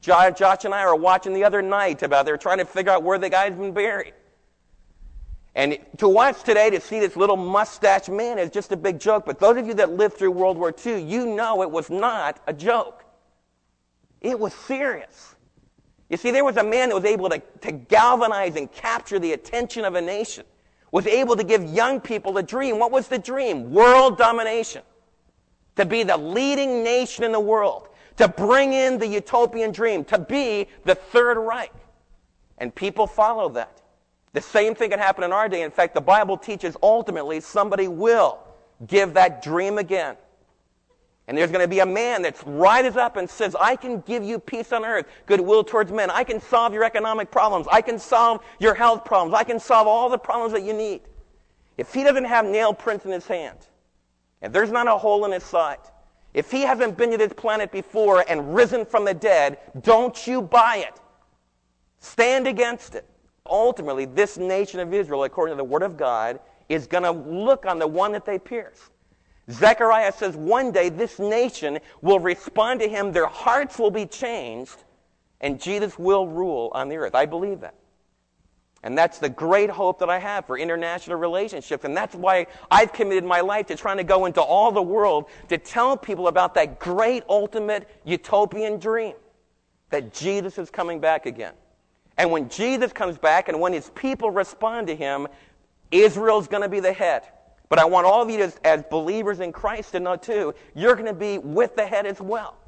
Josh 0.00 0.64
and 0.64 0.72
I 0.72 0.86
were 0.86 0.94
watching 0.94 1.34
the 1.34 1.42
other 1.42 1.62
night 1.62 2.04
about 2.04 2.26
they're 2.26 2.36
trying 2.36 2.58
to 2.58 2.64
figure 2.64 2.92
out 2.92 3.02
where 3.02 3.18
the 3.18 3.28
guy's 3.28 3.56
been 3.56 3.72
buried. 3.72 4.14
And 5.56 5.78
to 5.98 6.16
us 6.16 6.44
today, 6.44 6.70
to 6.70 6.80
see 6.80 7.00
this 7.00 7.16
little 7.16 7.36
mustache 7.36 8.08
man 8.08 8.38
is 8.38 8.50
just 8.50 8.70
a 8.70 8.76
big 8.76 9.00
joke. 9.00 9.26
But 9.26 9.40
those 9.40 9.56
of 9.56 9.66
you 9.66 9.74
that 9.74 9.90
lived 9.90 10.16
through 10.16 10.30
World 10.30 10.56
War 10.56 10.72
II, 10.84 11.02
you 11.02 11.26
know 11.26 11.62
it 11.62 11.70
was 11.70 11.90
not 11.90 12.40
a 12.46 12.52
joke. 12.52 13.04
It 14.20 14.38
was 14.38 14.54
serious. 14.54 15.34
You 16.08 16.16
see, 16.16 16.30
there 16.30 16.44
was 16.44 16.56
a 16.56 16.64
man 16.64 16.90
that 16.90 16.94
was 16.94 17.04
able 17.04 17.30
to, 17.30 17.42
to 17.62 17.72
galvanize 17.72 18.54
and 18.54 18.70
capture 18.70 19.18
the 19.18 19.32
attention 19.32 19.84
of 19.84 19.96
a 19.96 20.00
nation, 20.00 20.44
was 20.92 21.08
able 21.08 21.34
to 21.34 21.42
give 21.42 21.64
young 21.64 22.00
people 22.00 22.38
a 22.38 22.44
dream. 22.44 22.78
What 22.78 22.92
was 22.92 23.08
the 23.08 23.18
dream? 23.18 23.72
World 23.72 24.18
domination. 24.18 24.82
To 25.76 25.84
be 25.84 26.02
the 26.02 26.16
leading 26.16 26.82
nation 26.84 27.24
in 27.24 27.32
the 27.32 27.40
world. 27.40 27.88
To 28.16 28.28
bring 28.28 28.72
in 28.72 28.98
the 28.98 29.06
utopian 29.06 29.72
dream. 29.72 30.04
To 30.04 30.18
be 30.18 30.68
the 30.84 30.94
Third 30.94 31.38
Reich. 31.38 31.72
And 32.58 32.74
people 32.74 33.06
follow 33.06 33.48
that. 33.50 33.80
The 34.32 34.40
same 34.40 34.74
thing 34.74 34.90
can 34.90 34.98
happen 34.98 35.24
in 35.24 35.32
our 35.32 35.48
day. 35.48 35.62
In 35.62 35.70
fact, 35.70 35.94
the 35.94 36.00
Bible 36.00 36.36
teaches 36.36 36.76
ultimately 36.82 37.40
somebody 37.40 37.88
will 37.88 38.38
give 38.86 39.14
that 39.14 39.42
dream 39.42 39.78
again. 39.78 40.16
And 41.26 41.38
there's 41.38 41.50
going 41.50 41.64
to 41.64 41.68
be 41.68 41.78
a 41.80 41.86
man 41.86 42.22
that 42.22 42.36
rises 42.44 42.96
up 42.96 43.16
and 43.16 43.28
says, 43.30 43.56
I 43.58 43.76
can 43.76 44.00
give 44.02 44.22
you 44.22 44.38
peace 44.38 44.72
on 44.72 44.84
earth, 44.84 45.06
goodwill 45.24 45.64
towards 45.64 45.90
men. 45.90 46.10
I 46.10 46.22
can 46.22 46.40
solve 46.40 46.74
your 46.74 46.84
economic 46.84 47.30
problems. 47.30 47.66
I 47.70 47.80
can 47.80 47.98
solve 47.98 48.44
your 48.58 48.74
health 48.74 49.04
problems. 49.04 49.34
I 49.34 49.44
can 49.44 49.58
solve 49.58 49.86
all 49.86 50.10
the 50.10 50.18
problems 50.18 50.52
that 50.52 50.62
you 50.62 50.74
need. 50.74 51.00
If 51.78 51.94
he 51.94 52.02
doesn't 52.02 52.26
have 52.26 52.44
nail 52.44 52.74
prints 52.74 53.06
in 53.06 53.12
his 53.12 53.26
hand, 53.26 53.58
if 54.44 54.52
there's 54.52 54.70
not 54.70 54.86
a 54.86 54.96
hole 54.96 55.24
in 55.24 55.32
his 55.32 55.42
side, 55.42 55.78
if 56.34 56.50
he 56.50 56.62
hasn't 56.62 56.98
been 56.98 57.10
to 57.12 57.16
this 57.16 57.32
planet 57.32 57.72
before 57.72 58.24
and 58.28 58.54
risen 58.54 58.84
from 58.84 59.04
the 59.04 59.14
dead, 59.14 59.58
don't 59.82 60.26
you 60.26 60.42
buy 60.42 60.84
it. 60.86 61.00
Stand 61.98 62.46
against 62.46 62.94
it. 62.94 63.08
Ultimately, 63.46 64.04
this 64.04 64.36
nation 64.36 64.80
of 64.80 64.92
Israel, 64.92 65.24
according 65.24 65.54
to 65.54 65.56
the 65.56 65.64
Word 65.64 65.82
of 65.82 65.96
God, 65.96 66.40
is 66.68 66.86
going 66.86 67.04
to 67.04 67.10
look 67.10 67.64
on 67.64 67.78
the 67.78 67.86
one 67.86 68.12
that 68.12 68.26
they 68.26 68.38
pierced. 68.38 68.90
Zechariah 69.50 70.12
says 70.12 70.36
one 70.36 70.72
day 70.72 70.88
this 70.88 71.18
nation 71.18 71.78
will 72.02 72.20
respond 72.20 72.80
to 72.80 72.88
him, 72.88 73.12
their 73.12 73.26
hearts 73.26 73.78
will 73.78 73.90
be 73.90 74.06
changed, 74.06 74.84
and 75.40 75.60
Jesus 75.60 75.98
will 75.98 76.26
rule 76.26 76.70
on 76.74 76.88
the 76.88 76.96
earth. 76.96 77.14
I 77.14 77.26
believe 77.26 77.60
that. 77.60 77.74
And 78.84 78.96
that's 78.98 79.18
the 79.18 79.30
great 79.30 79.70
hope 79.70 79.98
that 80.00 80.10
I 80.10 80.18
have 80.18 80.46
for 80.46 80.58
international 80.58 81.16
relationships. 81.16 81.86
And 81.86 81.96
that's 81.96 82.14
why 82.14 82.46
I've 82.70 82.92
committed 82.92 83.24
my 83.24 83.40
life 83.40 83.66
to 83.68 83.76
trying 83.76 83.96
to 83.96 84.04
go 84.04 84.26
into 84.26 84.42
all 84.42 84.70
the 84.72 84.82
world 84.82 85.24
to 85.48 85.56
tell 85.56 85.96
people 85.96 86.28
about 86.28 86.54
that 86.54 86.78
great 86.78 87.24
ultimate 87.30 87.88
utopian 88.04 88.78
dream 88.78 89.14
that 89.88 90.12
Jesus 90.12 90.58
is 90.58 90.68
coming 90.68 91.00
back 91.00 91.24
again. 91.24 91.54
And 92.18 92.30
when 92.30 92.50
Jesus 92.50 92.92
comes 92.92 93.16
back 93.16 93.48
and 93.48 93.58
when 93.58 93.72
his 93.72 93.88
people 93.94 94.30
respond 94.30 94.86
to 94.88 94.94
him, 94.94 95.28
Israel's 95.90 96.46
going 96.46 96.62
to 96.62 96.68
be 96.68 96.80
the 96.80 96.92
head. 96.92 97.22
But 97.70 97.78
I 97.78 97.86
want 97.86 98.06
all 98.06 98.20
of 98.20 98.28
you 98.28 98.38
as, 98.40 98.60
as 98.64 98.82
believers 98.90 99.40
in 99.40 99.50
Christ 99.50 99.92
to 99.92 100.00
know 100.00 100.16
too, 100.16 100.54
you're 100.74 100.94
going 100.94 101.06
to 101.06 101.14
be 101.14 101.38
with 101.38 101.74
the 101.74 101.86
head 101.86 102.04
as 102.04 102.20
well. 102.20 102.58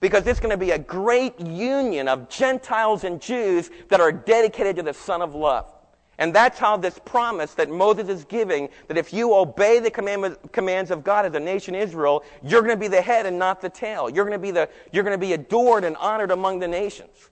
Because 0.00 0.26
it's 0.26 0.40
going 0.40 0.50
to 0.50 0.56
be 0.56 0.72
a 0.72 0.78
great 0.78 1.40
union 1.40 2.08
of 2.08 2.28
Gentiles 2.28 3.04
and 3.04 3.20
Jews 3.20 3.70
that 3.88 4.00
are 4.00 4.12
dedicated 4.12 4.76
to 4.76 4.82
the 4.82 4.94
Son 4.94 5.22
of 5.22 5.34
Love. 5.34 5.72
And 6.18 6.34
that's 6.34 6.58
how 6.58 6.76
this 6.76 6.98
promise 7.04 7.54
that 7.54 7.68
Moses 7.68 8.08
is 8.08 8.24
giving, 8.24 8.70
that 8.88 8.96
if 8.96 9.12
you 9.12 9.34
obey 9.34 9.80
the 9.80 9.90
commands 9.90 10.90
of 10.90 11.04
God 11.04 11.26
as 11.26 11.34
a 11.34 11.40
nation 11.40 11.74
Israel, 11.74 12.24
you're 12.42 12.62
going 12.62 12.74
to 12.74 12.80
be 12.80 12.88
the 12.88 13.02
head 13.02 13.26
and 13.26 13.38
not 13.38 13.60
the 13.60 13.68
tail. 13.68 14.08
You're 14.08 14.24
going 14.24 14.38
to 14.38 14.42
be, 14.42 14.50
the, 14.50 14.68
you're 14.92 15.04
going 15.04 15.18
to 15.18 15.26
be 15.26 15.34
adored 15.34 15.84
and 15.84 15.96
honored 15.96 16.30
among 16.30 16.58
the 16.58 16.68
nations. 16.68 17.30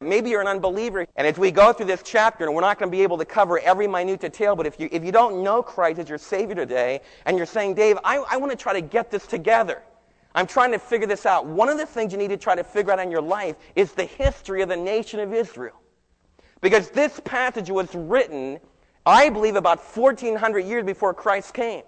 Maybe 0.00 0.30
you're 0.30 0.40
an 0.40 0.48
unbeliever, 0.48 1.06
and 1.14 1.26
as 1.26 1.38
we 1.38 1.52
go 1.52 1.72
through 1.72 1.86
this 1.86 2.02
chapter, 2.04 2.44
and 2.44 2.54
we're 2.54 2.60
not 2.62 2.78
going 2.78 2.90
to 2.90 2.96
be 2.96 3.04
able 3.04 3.18
to 3.18 3.24
cover 3.24 3.60
every 3.60 3.86
minute 3.86 4.20
detail, 4.20 4.56
but 4.56 4.66
if 4.66 4.80
you, 4.80 4.88
if 4.90 5.04
you 5.04 5.12
don't 5.12 5.44
know 5.44 5.62
Christ 5.62 6.00
as 6.00 6.08
your 6.08 6.18
Savior 6.18 6.56
today, 6.56 7.00
and 7.24 7.36
you're 7.36 7.46
saying, 7.46 7.74
Dave, 7.74 7.98
I, 8.02 8.16
I 8.28 8.36
want 8.38 8.50
to 8.50 8.56
try 8.56 8.72
to 8.72 8.80
get 8.80 9.12
this 9.12 9.26
together. 9.26 9.82
I'm 10.34 10.46
trying 10.46 10.72
to 10.72 10.78
figure 10.78 11.06
this 11.06 11.26
out. 11.26 11.46
One 11.46 11.68
of 11.68 11.78
the 11.78 11.86
things 11.86 12.12
you 12.12 12.18
need 12.18 12.30
to 12.30 12.36
try 12.36 12.54
to 12.54 12.64
figure 12.64 12.92
out 12.92 12.98
in 12.98 13.10
your 13.10 13.22
life 13.22 13.56
is 13.76 13.92
the 13.92 14.04
history 14.04 14.62
of 14.62 14.68
the 14.68 14.76
nation 14.76 15.20
of 15.20 15.32
Israel. 15.32 15.80
Because 16.60 16.90
this 16.90 17.20
passage 17.24 17.70
was 17.70 17.94
written, 17.94 18.58
I 19.04 19.28
believe, 19.28 19.56
about 19.56 19.80
1400 19.80 20.60
years 20.60 20.84
before 20.84 21.12
Christ 21.12 21.52
came. 21.54 21.82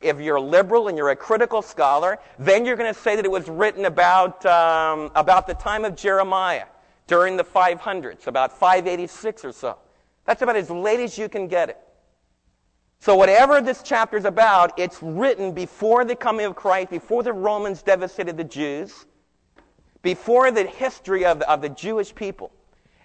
If 0.00 0.20
you're 0.20 0.40
liberal 0.40 0.88
and 0.88 0.96
you're 0.96 1.10
a 1.10 1.16
critical 1.16 1.62
scholar, 1.62 2.18
then 2.38 2.64
you're 2.64 2.76
going 2.76 2.92
to 2.92 2.98
say 2.98 3.16
that 3.16 3.24
it 3.24 3.30
was 3.30 3.48
written 3.48 3.86
about, 3.86 4.44
um, 4.46 5.10
about 5.14 5.46
the 5.46 5.54
time 5.54 5.84
of 5.84 5.96
Jeremiah 5.96 6.66
during 7.06 7.36
the 7.36 7.44
500s, 7.44 8.26
about 8.26 8.58
586 8.58 9.44
or 9.44 9.52
so. 9.52 9.78
That's 10.24 10.42
about 10.42 10.56
as 10.56 10.70
late 10.70 11.00
as 11.00 11.16
you 11.16 11.28
can 11.28 11.48
get 11.48 11.70
it. 11.70 11.78
So, 13.06 13.14
whatever 13.14 13.60
this 13.60 13.82
chapter 13.84 14.16
is 14.16 14.24
about, 14.24 14.76
it's 14.80 15.00
written 15.00 15.52
before 15.52 16.04
the 16.04 16.16
coming 16.16 16.44
of 16.44 16.56
Christ, 16.56 16.90
before 16.90 17.22
the 17.22 17.32
Romans 17.32 17.80
devastated 17.80 18.36
the 18.36 18.42
Jews, 18.42 19.06
before 20.02 20.50
the 20.50 20.66
history 20.66 21.24
of, 21.24 21.40
of 21.42 21.62
the 21.62 21.68
Jewish 21.68 22.12
people. 22.12 22.50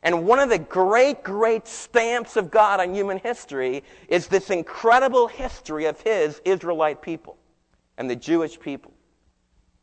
And 0.02 0.26
one 0.26 0.40
of 0.40 0.50
the 0.50 0.58
great, 0.58 1.22
great 1.22 1.68
stamps 1.68 2.36
of 2.36 2.50
God 2.50 2.80
on 2.80 2.96
human 2.96 3.20
history 3.20 3.84
is 4.08 4.26
this 4.26 4.50
incredible 4.50 5.28
history 5.28 5.86
of 5.86 6.02
His 6.02 6.42
Israelite 6.46 7.04
people 7.04 7.38
and 8.00 8.10
the 8.10 8.16
Jewish 8.16 8.60
people. 8.60 8.94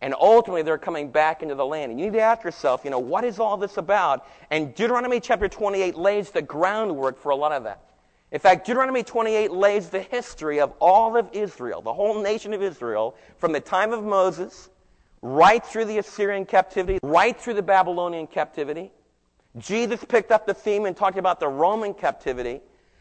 And 0.01 0.17
ultimately, 0.21 0.63
they're 0.63 0.79
coming 0.79 1.13
back 1.13 1.45
into 1.45 1.55
the 1.55 1.65
land. 1.65 1.93
And 1.93 2.01
you 2.01 2.07
need 2.07 2.15
to 2.15 2.23
ask 2.23 2.43
yourself, 2.43 2.81
you 2.83 2.91
know, 2.91 2.99
what 2.99 3.23
is 3.23 3.39
all 3.39 3.57
this 3.57 3.77
about? 3.77 4.27
And 4.51 4.75
Deuteronomy 4.75 5.21
chapter 5.21 5.47
28 5.47 5.95
lays 5.95 6.33
the 6.33 6.43
groundwork 6.43 7.21
for 7.21 7.31
a 7.31 7.37
lot 7.37 7.53
of 7.53 7.63
that. 7.63 7.88
In 8.31 8.39
fact, 8.39 8.67
Deuteronomy 8.67 9.03
28 9.03 9.51
lays 9.51 9.89
the 9.89 10.01
history 10.01 10.61
of 10.61 10.73
all 10.81 11.17
of 11.17 11.29
Israel, 11.33 11.81
the 11.81 11.95
whole 11.95 12.21
nation 12.23 12.53
of 12.53 12.63
Israel, 12.63 13.17
from 13.39 13.53
the 13.53 13.61
time 13.61 13.93
of 13.93 14.05
Moses, 14.05 14.69
right 15.23 15.65
through 15.65 15.87
the 15.87 15.99
Assyrian 15.99 16.45
captivity, 16.45 16.99
right 17.03 17.39
through 17.39 17.55
the 17.55 17.63
Babylonian 17.63 18.27
captivity. 18.27 18.93
Jesus 19.57 20.05
picked 20.05 20.31
up 20.31 20.47
the 20.47 20.55
theme 20.55 20.85
and 20.85 20.97
talked 20.97 21.19
about 21.19 21.41
the 21.41 21.49
Roman 21.49 21.95
captivity. 21.95 22.61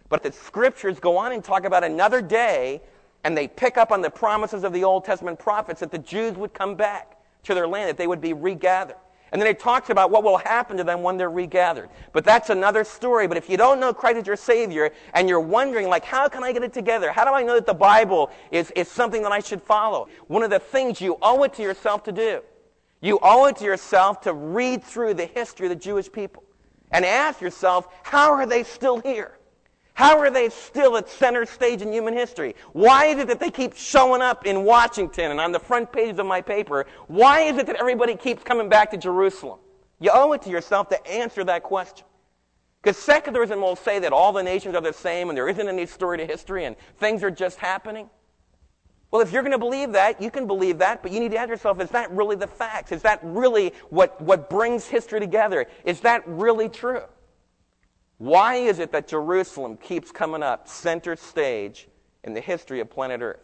But 0.09 0.23
the 0.23 0.31
scriptures 0.31 0.99
go 0.99 1.17
on 1.17 1.33
and 1.33 1.43
talk 1.43 1.65
about 1.65 1.83
another 1.83 2.21
day 2.21 2.81
and 3.23 3.37
they 3.37 3.47
pick 3.47 3.77
up 3.77 3.91
on 3.91 4.01
the 4.01 4.09
promises 4.09 4.63
of 4.63 4.71
the 4.71 4.83
Old 4.83 5.03
Testament 5.03 5.37
prophets 5.37 5.81
that 5.81 5.91
the 5.91 5.97
Jews 5.97 6.35
would 6.37 6.53
come 6.53 6.75
back 6.75 7.17
to 7.43 7.53
their 7.53 7.67
land, 7.67 7.89
that 7.89 7.97
they 7.97 8.07
would 8.07 8.21
be 8.21 8.33
regathered. 8.33 8.95
And 9.31 9.41
then 9.41 9.47
it 9.47 9.59
talks 9.59 9.89
about 9.89 10.09
what 10.09 10.23
will 10.23 10.37
happen 10.37 10.77
to 10.77 10.83
them 10.83 11.03
when 11.03 11.17
they're 11.17 11.29
regathered. 11.29 11.89
But 12.13 12.23
that's 12.23 12.49
another 12.49 12.83
story. 12.83 13.27
But 13.27 13.37
if 13.37 13.49
you 13.49 13.57
don't 13.57 13.79
know 13.79 13.93
Christ 13.93 14.17
as 14.17 14.27
your 14.27 14.35
Savior 14.35 14.91
and 15.13 15.27
you're 15.27 15.39
wondering, 15.39 15.89
like, 15.89 16.05
how 16.05 16.29
can 16.29 16.43
I 16.43 16.53
get 16.53 16.63
it 16.63 16.73
together? 16.73 17.11
How 17.11 17.25
do 17.25 17.31
I 17.31 17.43
know 17.43 17.55
that 17.55 17.65
the 17.65 17.73
Bible 17.73 18.31
is, 18.51 18.71
is 18.71 18.87
something 18.87 19.21
that 19.23 19.31
I 19.31 19.39
should 19.39 19.61
follow? 19.61 20.07
One 20.27 20.43
of 20.43 20.49
the 20.49 20.59
things 20.59 21.01
you 21.01 21.17
owe 21.21 21.43
it 21.43 21.53
to 21.55 21.61
yourself 21.61 22.03
to 22.03 22.11
do. 22.11 22.41
You 23.01 23.19
owe 23.21 23.45
it 23.45 23.57
to 23.57 23.65
yourself 23.65 24.21
to 24.21 24.33
read 24.33 24.83
through 24.83 25.15
the 25.15 25.25
history 25.25 25.67
of 25.67 25.69
the 25.69 25.75
Jewish 25.75 26.11
people 26.11 26.43
and 26.91 27.05
ask 27.05 27.41
yourself, 27.41 27.87
how 28.03 28.31
are 28.31 28.45
they 28.45 28.63
still 28.63 28.99
here? 29.01 29.36
How 29.97 30.19
are 30.19 30.29
they 30.29 30.49
still 30.49 30.95
at 30.97 31.09
center 31.09 31.43
stage 31.47 31.81
in 31.81 31.91
human 31.91 32.13
history? 32.13 32.53
Why 32.73 33.05
is 33.05 33.17
it 33.17 33.27
that 33.29 33.39
they 33.39 33.49
keep 33.49 33.75
showing 33.75 34.21
up 34.21 34.45
in 34.45 34.63
Washington 34.63 35.31
and 35.31 35.39
on 35.39 35.51
the 35.51 35.59
front 35.59 35.91
pages 35.91 36.19
of 36.19 36.27
my 36.27 36.39
paper? 36.39 36.85
Why 37.07 37.41
is 37.41 37.57
it 37.57 37.65
that 37.65 37.77
everybody 37.77 38.15
keeps 38.15 38.43
coming 38.43 38.69
back 38.69 38.91
to 38.91 38.97
Jerusalem? 38.97 39.57
You 39.99 40.11
owe 40.13 40.33
it 40.33 40.43
to 40.43 40.51
yourself 40.51 40.89
to 40.89 41.07
answer 41.07 41.43
that 41.45 41.63
question. 41.63 42.05
Because 42.79 42.95
secularism 42.95 43.59
will 43.59 43.75
say 43.75 43.97
that 43.97 44.13
all 44.13 44.31
the 44.31 44.43
nations 44.43 44.75
are 44.75 44.81
the 44.81 44.93
same 44.93 45.29
and 45.29 45.35
there 45.35 45.49
isn't 45.49 45.67
any 45.67 45.87
story 45.87 46.19
to 46.19 46.27
history 46.27 46.65
and 46.65 46.75
things 46.99 47.23
are 47.23 47.31
just 47.31 47.57
happening. 47.57 48.07
Well, 49.09 49.23
if 49.23 49.31
you're 49.31 49.41
going 49.41 49.51
to 49.51 49.57
believe 49.57 49.93
that, 49.93 50.21
you 50.21 50.29
can 50.29 50.45
believe 50.45 50.77
that, 50.77 51.01
but 51.01 51.11
you 51.11 51.19
need 51.19 51.31
to 51.31 51.37
ask 51.37 51.49
yourself, 51.49 51.81
is 51.81 51.89
that 51.89 52.11
really 52.11 52.35
the 52.35 52.45
facts? 52.45 52.91
Is 52.91 53.01
that 53.01 53.19
really 53.23 53.73
what, 53.89 54.21
what 54.21 54.47
brings 54.47 54.85
history 54.85 55.19
together? 55.19 55.65
Is 55.85 56.01
that 56.01 56.21
really 56.27 56.69
true? 56.69 57.01
Why 58.17 58.55
is 58.55 58.79
it 58.79 58.91
that 58.91 59.07
Jerusalem 59.07 59.77
keeps 59.77 60.11
coming 60.11 60.41
up 60.41 60.67
center 60.67 61.15
stage 61.15 61.87
in 62.23 62.33
the 62.33 62.41
history 62.41 62.79
of 62.79 62.89
planet 62.89 63.21
Earth? 63.21 63.41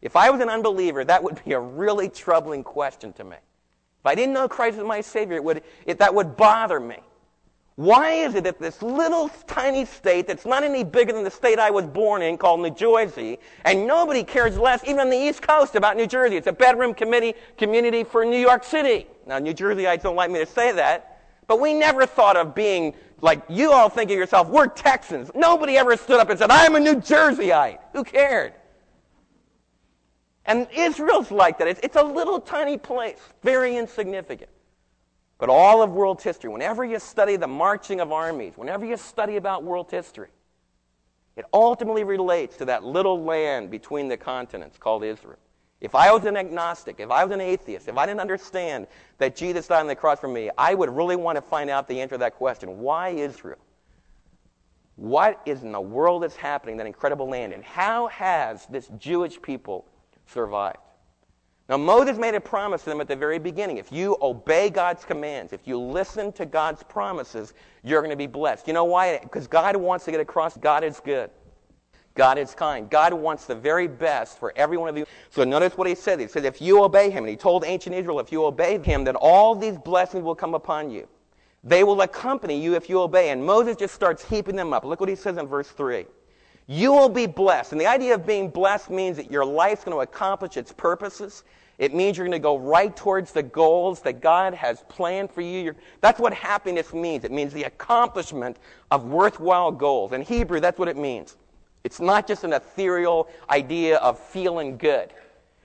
If 0.00 0.16
I 0.16 0.30
was 0.30 0.40
an 0.40 0.48
unbeliever, 0.48 1.04
that 1.04 1.22
would 1.22 1.42
be 1.44 1.52
a 1.52 1.60
really 1.60 2.08
troubling 2.08 2.64
question 2.64 3.12
to 3.14 3.24
me. 3.24 3.36
If 3.36 4.06
I 4.06 4.16
didn't 4.16 4.34
know 4.34 4.48
Christ 4.48 4.78
as 4.78 4.84
my 4.84 5.00
Savior, 5.00 5.36
it 5.36 5.44
would, 5.44 5.62
it, 5.86 5.98
that 5.98 6.12
would 6.12 6.36
bother 6.36 6.80
me. 6.80 6.98
Why 7.76 8.10
is 8.10 8.34
it 8.34 8.44
that 8.44 8.58
this 8.58 8.82
little 8.82 9.30
tiny 9.46 9.84
state 9.84 10.26
that's 10.26 10.44
not 10.44 10.62
any 10.62 10.84
bigger 10.84 11.12
than 11.12 11.24
the 11.24 11.30
state 11.30 11.58
I 11.58 11.70
was 11.70 11.86
born 11.86 12.20
in 12.20 12.36
called 12.36 12.60
New 12.60 12.70
Jersey, 12.70 13.38
and 13.64 13.86
nobody 13.86 14.24
cares 14.24 14.58
less, 14.58 14.82
even 14.84 15.00
on 15.00 15.08
the 15.08 15.16
East 15.16 15.40
Coast, 15.40 15.76
about 15.76 15.96
New 15.96 16.06
Jersey? 16.06 16.36
It's 16.36 16.48
a 16.48 16.52
bedroom 16.52 16.92
committee, 16.92 17.34
community 17.56 18.04
for 18.04 18.24
New 18.24 18.38
York 18.38 18.64
City. 18.64 19.06
Now, 19.26 19.38
New 19.38 19.54
Jerseyites 19.54 20.02
don't 20.02 20.16
like 20.16 20.30
me 20.30 20.40
to 20.40 20.46
say 20.46 20.72
that, 20.72 21.22
but 21.46 21.60
we 21.60 21.72
never 21.72 22.04
thought 22.04 22.36
of 22.36 22.54
being 22.54 22.94
like 23.22 23.40
you 23.48 23.72
all 23.72 23.88
think 23.88 24.10
of 24.10 24.16
yourself, 24.18 24.48
we're 24.48 24.66
Texans. 24.66 25.30
Nobody 25.34 25.78
ever 25.78 25.96
stood 25.96 26.18
up 26.18 26.28
and 26.28 26.38
said, 26.38 26.50
I'm 26.50 26.74
a 26.74 26.80
New 26.80 26.96
Jerseyite. 26.96 27.78
Who 27.92 28.02
cared? 28.02 28.52
And 30.44 30.66
Israel's 30.74 31.30
like 31.30 31.58
that. 31.58 31.68
It's, 31.68 31.80
it's 31.84 31.96
a 31.96 32.02
little 32.02 32.40
tiny 32.40 32.76
place, 32.76 33.20
very 33.42 33.76
insignificant. 33.76 34.50
But 35.38 35.50
all 35.50 35.82
of 35.82 35.92
world 35.92 36.20
history, 36.20 36.50
whenever 36.50 36.84
you 36.84 36.98
study 36.98 37.36
the 37.36 37.46
marching 37.46 38.00
of 38.00 38.10
armies, 38.10 38.54
whenever 38.56 38.84
you 38.84 38.96
study 38.96 39.36
about 39.36 39.62
world 39.62 39.88
history, 39.88 40.28
it 41.36 41.44
ultimately 41.54 42.02
relates 42.02 42.56
to 42.56 42.64
that 42.66 42.82
little 42.82 43.22
land 43.22 43.70
between 43.70 44.08
the 44.08 44.16
continents 44.16 44.78
called 44.78 45.04
Israel. 45.04 45.38
If 45.82 45.96
I 45.96 46.12
was 46.12 46.24
an 46.26 46.36
agnostic, 46.36 47.00
if 47.00 47.10
I 47.10 47.24
was 47.24 47.34
an 47.34 47.40
atheist, 47.40 47.88
if 47.88 47.98
I 47.98 48.06
didn't 48.06 48.20
understand 48.20 48.86
that 49.18 49.34
Jesus 49.34 49.66
died 49.66 49.80
on 49.80 49.88
the 49.88 49.96
cross 49.96 50.20
for 50.20 50.28
me, 50.28 50.48
I 50.56 50.74
would 50.74 50.88
really 50.88 51.16
want 51.16 51.34
to 51.34 51.42
find 51.42 51.68
out 51.68 51.88
the 51.88 52.00
answer 52.00 52.14
to 52.14 52.18
that 52.18 52.36
question. 52.36 52.78
Why 52.78 53.08
Israel? 53.08 53.58
What 54.94 55.40
is 55.44 55.64
in 55.64 55.72
the 55.72 55.80
world 55.80 56.22
that's 56.22 56.36
happening, 56.36 56.76
that 56.76 56.86
incredible 56.86 57.28
land? 57.28 57.52
And 57.52 57.64
how 57.64 58.06
has 58.06 58.64
this 58.66 58.90
Jewish 58.96 59.42
people 59.42 59.84
survived? 60.26 60.76
Now, 61.68 61.78
Moses 61.78 62.16
made 62.16 62.36
a 62.36 62.40
promise 62.40 62.84
to 62.84 62.90
them 62.90 63.00
at 63.00 63.08
the 63.08 63.16
very 63.16 63.40
beginning. 63.40 63.78
If 63.78 63.90
you 63.90 64.16
obey 64.22 64.70
God's 64.70 65.04
commands, 65.04 65.52
if 65.52 65.66
you 65.66 65.80
listen 65.80 66.30
to 66.34 66.46
God's 66.46 66.84
promises, 66.84 67.54
you're 67.82 68.02
going 68.02 68.10
to 68.10 68.16
be 68.16 68.28
blessed. 68.28 68.68
You 68.68 68.74
know 68.74 68.84
why? 68.84 69.18
Because 69.20 69.48
God 69.48 69.74
wants 69.74 70.04
to 70.04 70.12
get 70.12 70.20
across 70.20 70.56
God 70.56 70.84
is 70.84 71.00
good. 71.00 71.30
God 72.14 72.38
is 72.38 72.54
kind. 72.54 72.90
God 72.90 73.14
wants 73.14 73.46
the 73.46 73.54
very 73.54 73.88
best 73.88 74.38
for 74.38 74.52
every 74.56 74.76
one 74.76 74.88
of 74.88 74.96
you. 74.96 75.06
So 75.30 75.44
notice 75.44 75.76
what 75.76 75.86
he 75.86 75.94
said. 75.94 76.20
He 76.20 76.26
said, 76.26 76.44
if 76.44 76.60
you 76.60 76.82
obey 76.84 77.10
him, 77.10 77.24
and 77.24 77.30
he 77.30 77.36
told 77.36 77.64
ancient 77.64 77.94
Israel, 77.94 78.20
if 78.20 78.30
you 78.30 78.44
obey 78.44 78.78
him, 78.78 79.04
then 79.04 79.16
all 79.16 79.54
these 79.54 79.78
blessings 79.78 80.22
will 80.22 80.34
come 80.34 80.54
upon 80.54 80.90
you. 80.90 81.08
They 81.64 81.84
will 81.84 82.00
accompany 82.02 82.60
you 82.60 82.74
if 82.74 82.88
you 82.88 83.00
obey. 83.00 83.30
And 83.30 83.44
Moses 83.44 83.76
just 83.76 83.94
starts 83.94 84.28
heaping 84.28 84.56
them 84.56 84.72
up. 84.72 84.84
Look 84.84 85.00
what 85.00 85.08
he 85.08 85.14
says 85.14 85.38
in 85.38 85.46
verse 85.46 85.68
3. 85.68 86.06
You 86.66 86.92
will 86.92 87.08
be 87.08 87.26
blessed. 87.26 87.72
And 87.72 87.80
the 87.80 87.86
idea 87.86 88.14
of 88.14 88.26
being 88.26 88.48
blessed 88.48 88.90
means 88.90 89.16
that 89.16 89.30
your 89.30 89.44
life's 89.44 89.84
going 89.84 89.96
to 89.96 90.00
accomplish 90.00 90.56
its 90.56 90.72
purposes. 90.72 91.44
It 91.78 91.94
means 91.94 92.16
you're 92.16 92.26
going 92.26 92.32
to 92.32 92.38
go 92.38 92.58
right 92.58 92.94
towards 92.94 93.32
the 93.32 93.42
goals 93.42 94.00
that 94.02 94.20
God 94.20 94.54
has 94.54 94.84
planned 94.88 95.30
for 95.30 95.40
you. 95.40 95.60
You're, 95.60 95.76
that's 96.00 96.20
what 96.20 96.32
happiness 96.32 96.92
means. 96.92 97.24
It 97.24 97.32
means 97.32 97.52
the 97.52 97.64
accomplishment 97.64 98.58
of 98.90 99.06
worthwhile 99.06 99.72
goals. 99.72 100.12
In 100.12 100.22
Hebrew, 100.22 100.60
that's 100.60 100.78
what 100.78 100.88
it 100.88 100.96
means. 100.96 101.36
It's 101.84 102.00
not 102.00 102.26
just 102.26 102.44
an 102.44 102.52
ethereal 102.52 103.28
idea 103.50 103.96
of 103.98 104.18
feeling 104.18 104.76
good. 104.76 105.12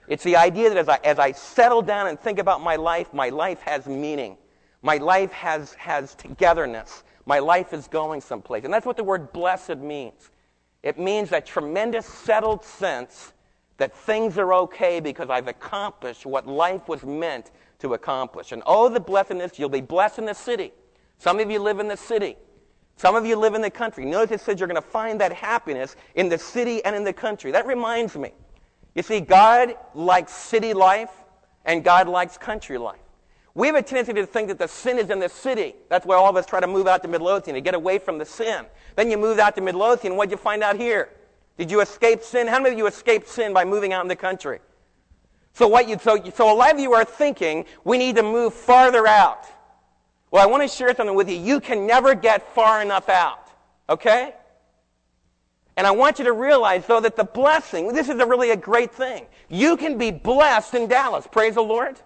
It's 0.07 0.23
the 0.23 0.37
idea 0.37 0.69
that 0.69 0.77
as 0.77 0.89
I, 0.89 0.99
as 1.03 1.19
I 1.19 1.31
settle 1.31 1.81
down 1.81 2.07
and 2.07 2.19
think 2.19 2.39
about 2.39 2.61
my 2.61 2.75
life, 2.75 3.13
my 3.13 3.29
life 3.29 3.59
has 3.61 3.85
meaning. 3.87 4.37
My 4.81 4.97
life 4.97 5.31
has, 5.31 5.73
has 5.73 6.15
togetherness. 6.15 7.03
My 7.25 7.39
life 7.39 7.73
is 7.73 7.87
going 7.87 8.21
someplace. 8.21 8.63
And 8.63 8.73
that's 8.73 8.85
what 8.85 8.97
the 8.97 9.03
word 9.03 9.33
blessed 9.33 9.77
means. 9.77 10.31
It 10.81 10.97
means 10.97 11.29
that 11.29 11.45
tremendous 11.45 12.05
settled 12.05 12.63
sense 12.63 13.33
that 13.77 13.93
things 13.93 14.37
are 14.37 14.53
okay 14.53 14.99
because 14.99 15.29
I've 15.29 15.47
accomplished 15.47 16.25
what 16.25 16.47
life 16.47 16.87
was 16.87 17.03
meant 17.03 17.51
to 17.79 17.93
accomplish. 17.93 18.51
And 18.51 18.63
oh, 18.65 18.89
the 18.89 18.99
blessedness, 18.99 19.59
you'll 19.59 19.69
be 19.69 19.81
blessed 19.81 20.19
in 20.19 20.25
the 20.25 20.33
city. 20.33 20.71
Some 21.17 21.39
of 21.39 21.51
you 21.51 21.59
live 21.59 21.79
in 21.79 21.87
the 21.87 21.97
city. 21.97 22.37
Some 22.97 23.15
of 23.15 23.25
you 23.25 23.35
live 23.35 23.53
in 23.53 23.61
the 23.61 23.69
country. 23.69 24.05
Notice 24.05 24.41
it 24.41 24.43
says 24.43 24.59
you're 24.59 24.67
going 24.67 24.81
to 24.81 24.87
find 24.87 25.21
that 25.21 25.31
happiness 25.31 25.95
in 26.15 26.29
the 26.29 26.37
city 26.37 26.83
and 26.83 26.95
in 26.95 27.03
the 27.03 27.13
country. 27.13 27.51
That 27.51 27.67
reminds 27.67 28.15
me. 28.15 28.31
You 28.95 29.03
see, 29.03 29.19
God 29.19 29.75
likes 29.93 30.33
city 30.33 30.73
life 30.73 31.11
and 31.63 31.83
God 31.83 32.07
likes 32.07 32.37
country 32.37 32.79
life. 32.79 32.99
We 33.53 33.67
have 33.67 33.75
a 33.75 33.81
tendency 33.83 34.13
to 34.13 34.25
think 34.25 34.47
that 34.47 34.57
the 34.57 34.67
sin 34.67 34.97
is 34.97 35.11
in 35.11 35.19
the 35.19 35.29
city. 35.29 35.75
That's 35.89 36.05
why 36.05 36.15
all 36.15 36.29
of 36.29 36.35
us 36.35 36.45
try 36.45 36.59
to 36.59 36.67
move 36.67 36.87
out 36.87 37.03
to 37.03 37.07
Midlothian 37.07 37.53
to 37.55 37.61
get 37.61 37.75
away 37.75 37.99
from 37.99 38.17
the 38.17 38.25
sin. 38.25 38.65
Then 38.95 39.11
you 39.11 39.17
move 39.17 39.37
out 39.37 39.55
to 39.55 39.61
Midlothian. 39.61 40.15
What'd 40.15 40.31
you 40.31 40.37
find 40.37 40.63
out 40.63 40.75
here? 40.75 41.09
Did 41.57 41.69
you 41.69 41.81
escape 41.81 42.23
sin? 42.23 42.47
How 42.47 42.59
many 42.59 42.73
of 42.73 42.77
you 42.77 42.87
escaped 42.87 43.27
sin 43.27 43.53
by 43.53 43.65
moving 43.65 43.93
out 43.93 44.03
in 44.03 44.07
the 44.07 44.15
country? 44.15 44.59
So, 45.53 45.67
what 45.67 45.89
you, 45.89 45.97
so, 45.99 46.23
so 46.35 46.51
a 46.51 46.53
lot 46.53 46.71
of 46.71 46.79
you 46.79 46.93
are 46.93 47.03
thinking 47.03 47.65
we 47.83 47.97
need 47.97 48.15
to 48.17 48.23
move 48.23 48.53
farther 48.53 49.07
out. 49.07 49.45
Well, 50.31 50.43
I 50.43 50.45
want 50.45 50.63
to 50.63 50.67
share 50.67 50.93
something 50.95 51.15
with 51.15 51.29
you. 51.29 51.37
You 51.37 51.59
can 51.59 51.87
never 51.87 52.13
get 52.15 52.53
far 52.53 52.81
enough 52.81 53.09
out. 53.09 53.49
Okay? 53.89 54.33
And 55.77 55.85
I 55.85 55.91
want 55.91 56.19
you 56.19 56.25
to 56.25 56.33
realize, 56.33 56.85
though, 56.85 56.99
that 56.99 57.15
the 57.15 57.23
blessing, 57.23 57.93
this 57.93 58.09
is 58.09 58.19
a 58.19 58.25
really 58.25 58.49
a 58.49 58.57
great 58.57 58.91
thing. 58.91 59.27
You 59.47 59.77
can 59.77 59.97
be 59.97 60.11
blessed 60.11 60.73
in 60.73 60.87
Dallas. 60.87 61.27
Praise 61.31 61.55
the 61.55 61.61
Lord. 61.61 61.99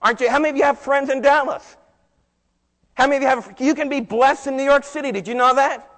Aren't 0.00 0.20
you? 0.20 0.30
How 0.30 0.38
many 0.38 0.50
of 0.50 0.56
you 0.56 0.64
have 0.64 0.78
friends 0.78 1.10
in 1.10 1.20
Dallas? 1.20 1.76
How 2.94 3.06
many 3.06 3.16
of 3.16 3.22
you 3.22 3.28
have, 3.28 3.60
you 3.60 3.74
can 3.74 3.88
be 3.88 4.00
blessed 4.00 4.46
in 4.46 4.56
New 4.56 4.64
York 4.64 4.84
City. 4.84 5.12
Did 5.12 5.28
you 5.28 5.34
know 5.34 5.54
that? 5.54 5.90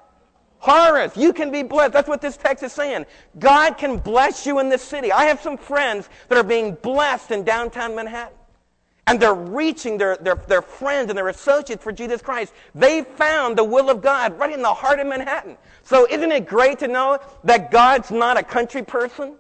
Horace, 0.59 1.17
you 1.17 1.33
can 1.33 1.51
be 1.53 1.63
blessed. 1.63 1.93
That's 1.93 2.09
what 2.09 2.21
this 2.21 2.37
text 2.37 2.65
is 2.65 2.73
saying. 2.73 3.07
God 3.39 3.77
can 3.79 3.99
bless 3.99 4.47
you 4.47 4.59
in 4.59 4.69
this 4.69 4.83
city. 4.83 5.13
I 5.13 5.25
have 5.25 5.41
some 5.41 5.57
friends 5.57 6.09
that 6.29 6.39
are 6.39 6.45
being 6.45 6.75
blessed 6.75 7.31
in 7.31 7.45
downtown 7.45 7.95
Manhattan. 7.95 8.36
And 9.09 9.21
they're 9.21 9.35
reaching 9.35 9.99
their, 9.99 10.17
their, 10.17 10.35
their 10.35 10.63
friends 10.63 11.11
and 11.11 11.17
their 11.17 11.29
associates 11.29 11.83
for 11.83 11.93
Jesus 11.93 12.21
Christ. 12.21 12.53
They 12.75 13.03
found 13.03 13.57
the 13.57 13.65
will 13.65 13.89
of 13.89 14.03
God 14.03 14.37
right 14.39 14.53
in 14.53 14.63
the 14.63 14.75
heart 14.75 14.99
of 14.99 15.07
Manhattan. 15.07 15.57
So 15.85 16.07
isn't 16.11 16.33
it 16.33 16.47
great 16.47 16.81
to 16.81 16.89
know 16.89 17.19
that 17.45 17.71
God's 17.71 18.11
not 18.11 18.37
a 18.37 18.43
country 18.43 18.83
person? 18.83 19.37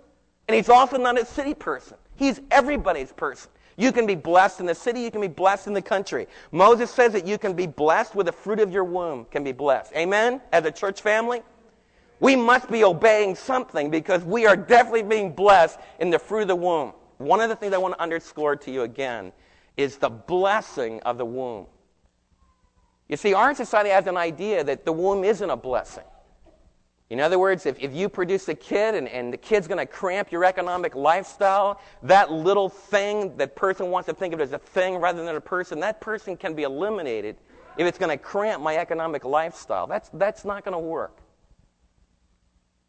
And 0.46 0.54
He's 0.54 0.68
also 0.68 0.96
not 0.96 1.20
a 1.20 1.24
city 1.24 1.54
person. 1.54 1.96
He's 2.14 2.40
everybody's 2.50 3.12
person. 3.12 3.50
You 3.76 3.92
can 3.92 4.06
be 4.06 4.14
blessed 4.14 4.60
in 4.60 4.66
the 4.66 4.74
city, 4.74 5.00
you 5.00 5.10
can 5.10 5.20
be 5.20 5.28
blessed 5.28 5.66
in 5.66 5.74
the 5.74 5.82
country. 5.82 6.28
Moses 6.50 6.90
says 6.90 7.12
that 7.12 7.26
you 7.26 7.36
can 7.36 7.52
be 7.52 7.66
blessed 7.66 8.14
with 8.14 8.26
the 8.26 8.32
fruit 8.32 8.58
of 8.58 8.72
your 8.72 8.84
womb 8.84 9.26
can 9.30 9.44
be 9.44 9.52
blessed. 9.52 9.92
Amen? 9.94 10.40
As 10.52 10.64
a 10.64 10.70
church 10.70 11.02
family? 11.02 11.42
We 12.20 12.34
must 12.34 12.70
be 12.70 12.84
obeying 12.84 13.34
something 13.34 13.90
because 13.90 14.24
we 14.24 14.46
are 14.46 14.56
definitely 14.56 15.02
being 15.02 15.32
blessed 15.32 15.78
in 15.98 16.08
the 16.08 16.18
fruit 16.18 16.42
of 16.42 16.48
the 16.48 16.56
womb. 16.56 16.94
One 17.18 17.40
of 17.40 17.50
the 17.50 17.56
things 17.56 17.74
I 17.74 17.78
want 17.78 17.94
to 17.94 18.00
underscore 18.00 18.56
to 18.56 18.70
you 18.70 18.82
again 18.82 19.32
is 19.76 19.98
the 19.98 20.10
blessing 20.10 21.00
of 21.02 21.18
the 21.18 21.24
womb. 21.24 21.66
You 23.08 23.16
see, 23.16 23.34
our 23.34 23.54
society 23.54 23.90
has 23.90 24.06
an 24.06 24.16
idea 24.16 24.64
that 24.64 24.84
the 24.84 24.92
womb 24.92 25.22
isn't 25.22 25.48
a 25.48 25.56
blessing. 25.56 26.04
In 27.08 27.20
other 27.20 27.38
words, 27.38 27.66
if, 27.66 27.78
if 27.78 27.94
you 27.94 28.08
produce 28.08 28.48
a 28.48 28.54
kid 28.54 28.96
and, 28.96 29.06
and 29.06 29.32
the 29.32 29.36
kid's 29.36 29.68
going 29.68 29.78
to 29.78 29.86
cramp 29.86 30.32
your 30.32 30.44
economic 30.44 30.96
lifestyle, 30.96 31.80
that 32.02 32.32
little 32.32 32.68
thing 32.68 33.36
that 33.36 33.54
person 33.54 33.90
wants 33.92 34.06
to 34.08 34.14
think 34.14 34.34
of 34.34 34.40
as 34.40 34.52
a 34.52 34.58
thing 34.58 34.96
rather 34.96 35.24
than 35.24 35.36
a 35.36 35.40
person, 35.40 35.78
that 35.80 36.00
person 36.00 36.36
can 36.36 36.54
be 36.54 36.64
eliminated 36.64 37.36
if 37.76 37.86
it's 37.86 37.98
going 37.98 38.10
to 38.10 38.22
cramp 38.22 38.60
my 38.60 38.76
economic 38.76 39.24
lifestyle. 39.24 39.86
That's, 39.86 40.08
that's 40.14 40.44
not 40.44 40.64
going 40.64 40.72
to 40.72 40.80
work. 40.80 41.18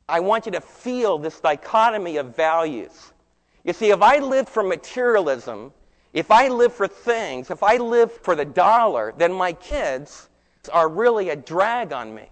I 0.09 0.21
want 0.21 0.45
you 0.45 0.53
to 0.53 0.61
feel 0.61 1.19
this 1.19 1.39
dichotomy 1.39 2.17
of 2.17 2.35
values. 2.35 3.11
You 3.63 3.73
see, 3.73 3.91
if 3.91 4.01
I 4.01 4.19
live 4.19 4.47
for 4.47 4.63
materialism, 4.63 5.73
if 6.13 6.31
I 6.31 6.47
live 6.47 6.73
for 6.73 6.87
things, 6.87 7.51
if 7.51 7.63
I 7.63 7.77
live 7.77 8.11
for 8.11 8.35
the 8.35 8.45
dollar, 8.45 9.13
then 9.17 9.33
my 9.33 9.53
kids 9.53 10.29
are 10.71 10.89
really 10.89 11.29
a 11.29 11.35
drag 11.35 11.93
on 11.93 12.13
me. 12.13 12.29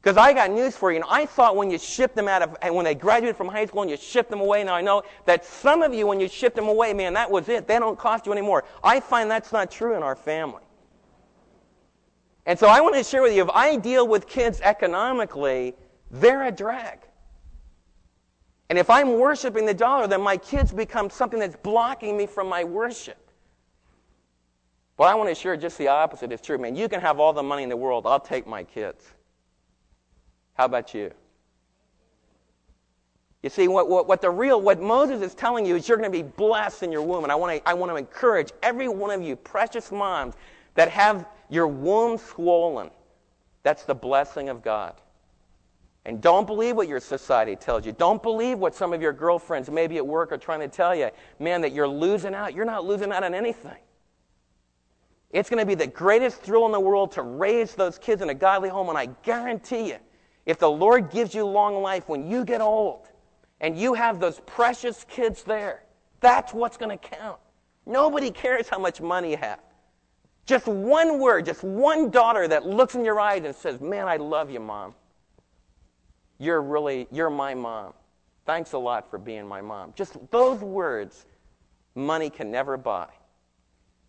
Because 0.00 0.16
I 0.16 0.32
got 0.32 0.50
news 0.50 0.76
for 0.76 0.92
you. 0.92 0.96
And 0.96 1.04
I 1.08 1.26
thought 1.26 1.56
when 1.56 1.70
you 1.70 1.78
shipped 1.78 2.14
them 2.14 2.28
out 2.28 2.42
of, 2.42 2.56
when 2.72 2.84
they 2.84 2.94
graduated 2.94 3.36
from 3.36 3.48
high 3.48 3.66
school 3.66 3.82
and 3.82 3.90
you 3.90 3.96
shipped 3.96 4.30
them 4.30 4.40
away, 4.40 4.62
now 4.62 4.74
I 4.74 4.80
know 4.80 5.02
that 5.26 5.44
some 5.44 5.82
of 5.82 5.92
you, 5.92 6.06
when 6.06 6.20
you 6.20 6.28
shipped 6.28 6.54
them 6.54 6.68
away, 6.68 6.94
man, 6.94 7.12
that 7.14 7.30
was 7.30 7.48
it. 7.48 7.66
They 7.66 7.78
don't 7.78 7.98
cost 7.98 8.24
you 8.24 8.32
anymore. 8.32 8.64
I 8.82 9.00
find 9.00 9.30
that's 9.30 9.52
not 9.52 9.70
true 9.70 9.96
in 9.96 10.02
our 10.02 10.14
family. 10.14 10.62
And 12.46 12.58
so 12.58 12.68
I 12.68 12.80
want 12.80 12.94
to 12.94 13.04
share 13.04 13.22
with 13.22 13.34
you 13.34 13.42
if 13.42 13.50
I 13.50 13.76
deal 13.76 14.06
with 14.06 14.28
kids 14.28 14.60
economically, 14.62 15.74
they're 16.10 16.44
a 16.44 16.52
drag. 16.52 17.00
And 18.68 18.78
if 18.78 18.90
I'm 18.90 19.18
worshiping 19.18 19.64
the 19.64 19.74
dollar, 19.74 20.06
then 20.06 20.20
my 20.20 20.36
kids 20.36 20.72
become 20.72 21.08
something 21.08 21.40
that's 21.40 21.56
blocking 21.56 22.16
me 22.16 22.26
from 22.26 22.48
my 22.48 22.64
worship. 22.64 23.16
But 24.96 25.04
I 25.04 25.14
want 25.14 25.28
to 25.28 25.34
share 25.34 25.56
just 25.56 25.78
the 25.78 25.88
opposite 25.88 26.32
is 26.32 26.40
true, 26.40 26.58
man. 26.58 26.76
You 26.76 26.88
can 26.88 27.00
have 27.00 27.20
all 27.20 27.32
the 27.32 27.42
money 27.42 27.62
in 27.62 27.68
the 27.68 27.76
world. 27.76 28.06
I'll 28.06 28.20
take 28.20 28.46
my 28.46 28.64
kids. 28.64 29.04
How 30.54 30.64
about 30.64 30.92
you? 30.92 31.12
You 33.42 33.48
see, 33.48 33.68
what, 33.68 33.88
what, 33.88 34.08
what, 34.08 34.20
the 34.20 34.30
real, 34.30 34.60
what 34.60 34.80
Moses 34.80 35.22
is 35.22 35.34
telling 35.34 35.64
you 35.64 35.76
is 35.76 35.88
you're 35.88 35.96
going 35.96 36.10
to 36.10 36.16
be 36.16 36.24
blessed 36.24 36.82
in 36.82 36.90
your 36.90 37.02
womb. 37.02 37.22
And 37.22 37.30
I 37.30 37.36
want 37.36 37.56
to, 37.56 37.68
I 37.68 37.74
want 37.74 37.92
to 37.92 37.96
encourage 37.96 38.50
every 38.62 38.88
one 38.88 39.12
of 39.12 39.22
you, 39.22 39.36
precious 39.36 39.92
moms, 39.92 40.34
that 40.74 40.90
have 40.90 41.26
your 41.48 41.68
womb 41.68 42.18
swollen. 42.18 42.90
That's 43.62 43.84
the 43.84 43.94
blessing 43.94 44.48
of 44.48 44.62
God. 44.62 45.00
And 46.04 46.22
don't 46.22 46.46
believe 46.46 46.76
what 46.76 46.88
your 46.88 47.00
society 47.00 47.54
tells 47.54 47.84
you. 47.84 47.92
Don't 47.92 48.22
believe 48.22 48.58
what 48.58 48.74
some 48.74 48.92
of 48.92 49.02
your 49.02 49.12
girlfriends, 49.12 49.70
maybe 49.70 49.98
at 49.98 50.06
work, 50.06 50.32
are 50.32 50.38
trying 50.38 50.60
to 50.60 50.68
tell 50.68 50.94
you. 50.94 51.10
Man, 51.38 51.60
that 51.60 51.72
you're 51.72 51.88
losing 51.88 52.34
out. 52.34 52.54
You're 52.54 52.64
not 52.64 52.84
losing 52.84 53.12
out 53.12 53.24
on 53.24 53.34
anything. 53.34 53.76
It's 55.30 55.50
going 55.50 55.60
to 55.60 55.66
be 55.66 55.74
the 55.74 55.86
greatest 55.86 56.40
thrill 56.40 56.64
in 56.64 56.72
the 56.72 56.80
world 56.80 57.12
to 57.12 57.22
raise 57.22 57.74
those 57.74 57.98
kids 57.98 58.22
in 58.22 58.30
a 58.30 58.34
godly 58.34 58.70
home. 58.70 58.88
And 58.88 58.96
I 58.96 59.06
guarantee 59.22 59.88
you, 59.88 59.98
if 60.46 60.58
the 60.58 60.70
Lord 60.70 61.10
gives 61.10 61.34
you 61.34 61.44
long 61.44 61.82
life 61.82 62.08
when 62.08 62.26
you 62.26 62.44
get 62.44 62.62
old 62.62 63.08
and 63.60 63.76
you 63.78 63.92
have 63.92 64.18
those 64.18 64.40
precious 64.46 65.04
kids 65.04 65.42
there, 65.42 65.82
that's 66.20 66.54
what's 66.54 66.78
going 66.78 66.98
to 66.98 67.08
count. 67.08 67.38
Nobody 67.84 68.30
cares 68.30 68.68
how 68.68 68.78
much 68.78 69.00
money 69.00 69.32
you 69.32 69.36
have. 69.36 69.60
Just 70.46 70.66
one 70.66 71.18
word, 71.18 71.44
just 71.44 71.62
one 71.62 72.10
daughter 72.10 72.48
that 72.48 72.64
looks 72.64 72.94
in 72.94 73.04
your 73.04 73.20
eyes 73.20 73.44
and 73.44 73.54
says, 73.54 73.82
Man, 73.82 74.08
I 74.08 74.16
love 74.16 74.50
you, 74.50 74.60
mom. 74.60 74.94
You're 76.38 76.62
really, 76.62 77.06
you're 77.10 77.30
my 77.30 77.54
mom. 77.54 77.92
Thanks 78.46 78.72
a 78.72 78.78
lot 78.78 79.10
for 79.10 79.18
being 79.18 79.46
my 79.46 79.60
mom. 79.60 79.92
Just 79.94 80.16
those 80.30 80.60
words, 80.60 81.26
money 81.94 82.30
can 82.30 82.50
never 82.50 82.76
buy. 82.76 83.08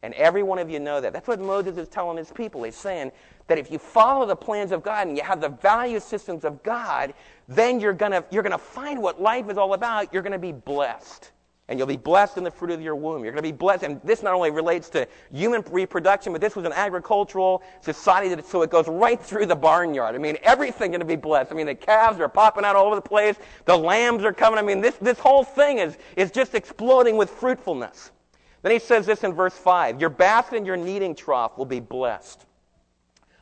And 0.01 0.13
every 0.13 0.43
one 0.43 0.59
of 0.59 0.69
you 0.69 0.79
know 0.79 1.01
that. 1.01 1.11
That's 1.11 1.27
what 1.27 1.41
Moses 1.41 1.77
is 1.77 1.89
telling 1.89 2.17
his 2.17 2.31
people. 2.31 2.63
He's 2.63 2.75
saying 2.75 3.11
that 3.47 3.57
if 3.57 3.69
you 3.69 3.77
follow 3.77 4.25
the 4.25 4.35
plans 4.35 4.71
of 4.71 4.81
God 4.81 5.07
and 5.07 5.17
you 5.17 5.23
have 5.23 5.41
the 5.41 5.49
value 5.49 5.99
systems 5.99 6.45
of 6.45 6.63
God, 6.63 7.13
then 7.49 7.81
you're 7.81 7.91
going 7.93 8.13
to 8.13 8.23
you're 8.31 8.43
going 8.43 8.51
to 8.51 8.57
find 8.57 9.01
what 9.01 9.21
life 9.21 9.49
is 9.49 9.57
all 9.57 9.73
about. 9.73 10.13
You're 10.13 10.21
going 10.21 10.31
to 10.31 10.39
be 10.39 10.53
blessed 10.53 11.31
and 11.69 11.77
you'll 11.77 11.87
be 11.87 11.97
blessed 11.97 12.37
in 12.37 12.43
the 12.43 12.51
fruit 12.51 12.71
of 12.71 12.81
your 12.81 12.95
womb. 12.95 13.23
You're 13.23 13.31
going 13.31 13.43
to 13.43 13.47
be 13.47 13.55
blessed. 13.55 13.83
And 13.83 14.01
this 14.03 14.23
not 14.23 14.33
only 14.33 14.49
relates 14.49 14.89
to 14.89 15.07
human 15.31 15.63
reproduction, 15.71 16.33
but 16.33 16.41
this 16.41 16.55
was 16.55 16.65
an 16.65 16.73
agricultural 16.73 17.63
society, 17.81 18.33
that, 18.33 18.45
so 18.45 18.63
it 18.63 18.71
goes 18.71 18.87
right 18.87 19.21
through 19.21 19.45
the 19.45 19.55
barnyard. 19.55 20.15
I 20.15 20.17
mean, 20.17 20.37
everything 20.41 20.89
going 20.91 20.99
to 20.99 21.05
be 21.05 21.15
blessed. 21.15 21.51
I 21.51 21.55
mean, 21.55 21.67
the 21.67 21.75
calves 21.75 22.19
are 22.19 22.27
popping 22.27 22.65
out 22.65 22.75
all 22.75 22.87
over 22.87 22.95
the 22.95 23.01
place. 23.01 23.35
The 23.65 23.77
lambs 23.77 24.23
are 24.23 24.33
coming. 24.33 24.57
I 24.57 24.63
mean, 24.63 24.81
this, 24.81 24.95
this 24.95 25.19
whole 25.19 25.43
thing 25.43 25.77
is, 25.77 25.97
is 26.15 26.31
just 26.31 26.55
exploding 26.55 27.17
with 27.17 27.29
fruitfulness. 27.29 28.11
Then 28.63 28.71
he 28.71 28.79
says 28.79 29.05
this 29.05 29.23
in 29.23 29.33
verse 29.33 29.53
5 29.53 30.01
Your 30.01 30.09
basket 30.09 30.57
and 30.57 30.65
your 30.65 30.75
kneading 30.75 31.13
trough 31.13 31.57
will 31.57 31.65
be 31.65 31.79
blessed. 31.79 32.45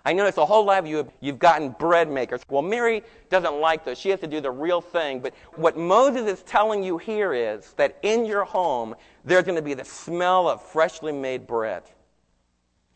I 0.07 0.13
notice 0.13 0.37
a 0.37 0.45
whole 0.45 0.63
lot 0.63 0.79
of 0.79 0.87
you 0.87 0.95
have, 0.95 1.11
you've 1.19 1.37
gotten 1.37 1.71
bread 1.71 2.09
makers. 2.09 2.39
Well, 2.47 2.61
Mary 2.61 3.03
doesn't 3.29 3.59
like 3.59 3.83
those. 3.83 3.97
She 3.97 4.07
has 4.11 4.21
to 4.21 4.27
do 4.27 4.39
the 4.39 4.49
real 4.49 4.79
thing. 4.79 5.19
But 5.19 5.33
what 5.55 5.75
Moses 5.75 6.25
is 6.31 6.43
telling 6.43 6.81
you 6.81 6.97
here 6.97 7.33
is 7.33 7.73
that 7.73 7.97
in 8.03 8.25
your 8.25 8.45
home, 8.45 8.95
there's 9.25 9.43
going 9.43 9.57
to 9.57 9.61
be 9.61 9.73
the 9.73 9.83
smell 9.83 10.47
of 10.47 10.61
freshly 10.61 11.11
made 11.11 11.45
bread. 11.45 11.83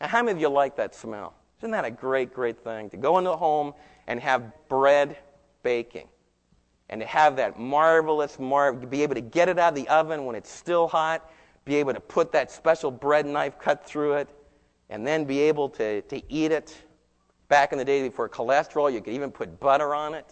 Now, 0.00 0.08
how 0.08 0.22
many 0.22 0.36
of 0.36 0.40
you 0.40 0.48
like 0.48 0.74
that 0.76 0.94
smell? 0.94 1.34
Isn't 1.58 1.72
that 1.72 1.84
a 1.84 1.90
great, 1.90 2.32
great 2.32 2.58
thing? 2.64 2.88
To 2.88 2.96
go 2.96 3.18
into 3.18 3.32
a 3.32 3.36
home 3.36 3.74
and 4.06 4.18
have 4.18 4.50
bread 4.70 5.18
baking. 5.62 6.08
And 6.88 7.02
to 7.02 7.06
have 7.06 7.36
that 7.36 7.58
marvelous, 7.58 8.38
mar- 8.38 8.72
be 8.72 9.02
able 9.02 9.16
to 9.16 9.20
get 9.20 9.50
it 9.50 9.58
out 9.58 9.74
of 9.74 9.74
the 9.74 9.86
oven 9.88 10.24
when 10.24 10.34
it's 10.34 10.50
still 10.50 10.88
hot, 10.88 11.30
be 11.66 11.74
able 11.74 11.92
to 11.92 12.00
put 12.00 12.32
that 12.32 12.50
special 12.50 12.90
bread 12.90 13.26
knife 13.26 13.58
cut 13.58 13.84
through 13.84 14.14
it, 14.14 14.30
and 14.88 15.06
then 15.06 15.26
be 15.26 15.40
able 15.40 15.68
to, 15.68 16.00
to 16.00 16.22
eat 16.32 16.52
it 16.52 16.74
Back 17.52 17.72
in 17.72 17.76
the 17.76 17.84
day 17.84 18.02
before 18.02 18.30
cholesterol, 18.30 18.90
you 18.90 19.02
could 19.02 19.12
even 19.12 19.30
put 19.30 19.60
butter 19.60 19.94
on 19.94 20.14
it. 20.14 20.24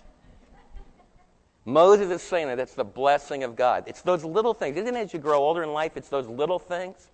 Moses 1.66 2.10
is 2.10 2.22
saying 2.22 2.46
that 2.46 2.58
it's 2.58 2.72
the 2.72 2.82
blessing 2.82 3.44
of 3.44 3.56
God. 3.56 3.84
It's 3.86 4.00
those 4.00 4.24
little 4.24 4.54
things. 4.54 4.78
Isn't 4.78 4.96
it 4.96 4.98
as 4.98 5.12
you 5.12 5.18
grow 5.18 5.40
older 5.40 5.62
in 5.62 5.74
life, 5.74 5.98
it's 5.98 6.08
those 6.08 6.26
little 6.26 6.58
things? 6.58 7.10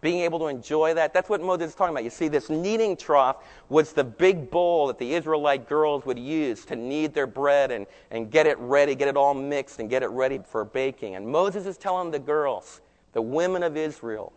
Being 0.00 0.22
able 0.22 0.40
to 0.40 0.46
enjoy 0.48 0.94
that. 0.94 1.14
That's 1.14 1.28
what 1.28 1.40
Moses 1.40 1.68
is 1.68 1.74
talking 1.76 1.94
about. 1.94 2.02
You 2.02 2.10
see, 2.10 2.26
this 2.26 2.50
kneading 2.50 2.96
trough 2.96 3.36
was 3.68 3.92
the 3.92 4.02
big 4.02 4.50
bowl 4.50 4.88
that 4.88 4.98
the 4.98 5.14
Israelite 5.14 5.68
girls 5.68 6.04
would 6.06 6.18
use 6.18 6.64
to 6.64 6.74
knead 6.74 7.14
their 7.14 7.28
bread 7.28 7.70
and, 7.70 7.86
and 8.10 8.32
get 8.32 8.48
it 8.48 8.58
ready, 8.58 8.96
get 8.96 9.06
it 9.06 9.16
all 9.16 9.34
mixed, 9.34 9.78
and 9.78 9.88
get 9.88 10.02
it 10.02 10.10
ready 10.10 10.40
for 10.44 10.64
baking. 10.64 11.14
And 11.14 11.24
Moses 11.24 11.66
is 11.66 11.78
telling 11.78 12.10
the 12.10 12.18
girls, 12.18 12.80
the 13.12 13.22
women 13.22 13.62
of 13.62 13.76
Israel, 13.76 14.32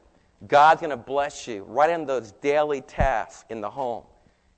God's 0.48 0.82
going 0.82 0.92
to 0.92 0.98
bless 0.98 1.48
you 1.48 1.64
right 1.64 1.90
in 1.90 2.06
those 2.06 2.34
daily 2.34 2.82
tasks 2.82 3.46
in 3.50 3.60
the 3.60 3.72
home 3.72 4.04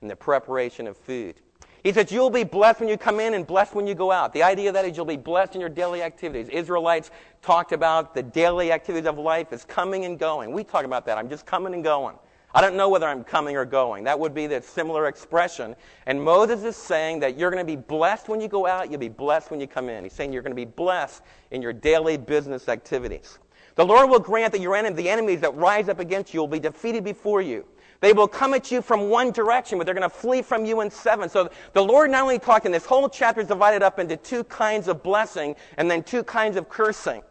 in 0.06 0.08
the 0.08 0.16
preparation 0.16 0.86
of 0.86 0.96
food. 0.96 1.34
He 1.82 1.92
says, 1.92 2.12
You'll 2.12 2.30
be 2.30 2.44
blessed 2.44 2.80
when 2.80 2.88
you 2.88 2.96
come 2.96 3.18
in 3.18 3.34
and 3.34 3.44
blessed 3.44 3.74
when 3.74 3.86
you 3.86 3.94
go 3.94 4.12
out. 4.12 4.32
The 4.32 4.44
idea 4.44 4.68
of 4.68 4.74
that 4.74 4.84
is 4.84 4.96
you'll 4.96 5.04
be 5.04 5.16
blessed 5.16 5.56
in 5.56 5.60
your 5.60 5.70
daily 5.70 6.02
activities. 6.02 6.48
Israelites 6.48 7.10
talked 7.42 7.72
about 7.72 8.14
the 8.14 8.22
daily 8.22 8.70
activities 8.70 9.08
of 9.08 9.18
life 9.18 9.52
as 9.52 9.64
coming 9.64 10.04
and 10.04 10.16
going. 10.18 10.52
We 10.52 10.62
talk 10.62 10.84
about 10.84 11.06
that. 11.06 11.18
I'm 11.18 11.28
just 11.28 11.44
coming 11.44 11.74
and 11.74 11.82
going. 11.82 12.16
I 12.54 12.60
don't 12.60 12.76
know 12.76 12.88
whether 12.88 13.06
I'm 13.06 13.24
coming 13.24 13.56
or 13.56 13.64
going. 13.64 14.04
That 14.04 14.18
would 14.18 14.32
be 14.32 14.46
the 14.46 14.62
similar 14.62 15.08
expression. 15.08 15.76
And 16.06 16.22
Moses 16.22 16.62
is 16.62 16.76
saying 16.76 17.20
that 17.20 17.36
you're 17.36 17.50
going 17.50 17.64
to 17.64 17.70
be 17.70 17.76
blessed 17.76 18.28
when 18.28 18.40
you 18.40 18.48
go 18.48 18.66
out, 18.66 18.90
you'll 18.90 19.00
be 19.00 19.08
blessed 19.08 19.50
when 19.50 19.60
you 19.60 19.66
come 19.66 19.88
in. 19.88 20.04
He's 20.04 20.12
saying 20.12 20.32
you're 20.32 20.42
going 20.42 20.52
to 20.52 20.56
be 20.56 20.64
blessed 20.64 21.22
in 21.50 21.60
your 21.60 21.72
daily 21.72 22.16
business 22.16 22.68
activities. 22.68 23.38
The 23.74 23.84
Lord 23.84 24.08
will 24.08 24.20
grant 24.20 24.52
that 24.52 24.62
your 24.62 24.74
enemy, 24.74 24.96
the 24.96 25.10
enemies 25.10 25.40
that 25.40 25.54
rise 25.54 25.90
up 25.90 26.00
against 26.00 26.32
you 26.32 26.40
will 26.40 26.48
be 26.48 26.58
defeated 26.58 27.04
before 27.04 27.42
you. 27.42 27.66
They 28.00 28.12
will 28.12 28.28
come 28.28 28.54
at 28.54 28.70
you 28.70 28.82
from 28.82 29.08
one 29.08 29.30
direction, 29.30 29.78
but 29.78 29.84
they're 29.84 29.94
going 29.94 30.08
to 30.08 30.14
flee 30.14 30.42
from 30.42 30.64
you 30.64 30.80
in 30.80 30.90
seven. 30.90 31.28
So 31.28 31.50
the 31.72 31.82
Lord 31.82 32.10
not 32.10 32.22
only 32.22 32.38
talking, 32.38 32.70
this 32.70 32.84
whole 32.84 33.08
chapter 33.08 33.40
is 33.40 33.48
divided 33.48 33.82
up 33.82 33.98
into 33.98 34.16
two 34.16 34.44
kinds 34.44 34.88
of 34.88 35.02
blessing 35.02 35.56
and 35.78 35.90
then 35.90 36.02
two 36.02 36.22
kinds 36.22 36.56
of 36.56 36.68
cursing. 36.68 37.22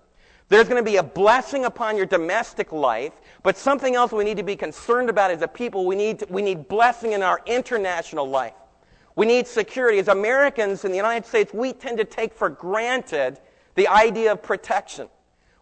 There's 0.47 0.67
going 0.67 0.83
to 0.83 0.89
be 0.89 0.97
a 0.97 1.03
blessing 1.03 1.65
upon 1.65 1.97
your 1.97 2.05
domestic 2.05 2.71
life, 2.71 3.13
but 3.41 3.57
something 3.57 3.95
else 3.95 4.11
we 4.11 4.23
need 4.23 4.37
to 4.37 4.43
be 4.43 4.55
concerned 4.55 5.09
about 5.09 5.31
as 5.31 5.41
a 5.41 5.47
people. 5.47 5.85
We 5.85 5.95
need, 5.95 6.23
we 6.29 6.41
need 6.41 6.67
blessing 6.67 7.13
in 7.13 7.23
our 7.23 7.41
international 7.45 8.29
life. 8.29 8.53
We 9.15 9.25
need 9.25 9.47
security. 9.47 9.97
As 9.97 10.07
Americans 10.07 10.85
in 10.85 10.91
the 10.91 10.97
United 10.97 11.25
States, 11.25 11.53
we 11.53 11.73
tend 11.73 11.97
to 11.97 12.05
take 12.05 12.33
for 12.33 12.49
granted 12.49 13.39
the 13.75 13.87
idea 13.87 14.33
of 14.33 14.43
protection. 14.43 15.07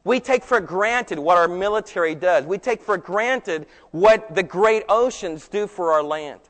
We 0.04 0.20
take 0.20 0.44
for 0.44 0.60
granted 0.60 1.18
what 1.18 1.38
our 1.38 1.48
military 1.48 2.16
does. 2.16 2.46
We 2.46 2.58
take 2.58 2.82
for 2.82 2.98
granted 2.98 3.68
what 3.92 4.36
the 4.36 4.44
great 4.44 4.84
oceans 4.90 5.48
do 5.48 5.66
for 5.68 5.94
our 5.94 6.04
land. 6.04 6.42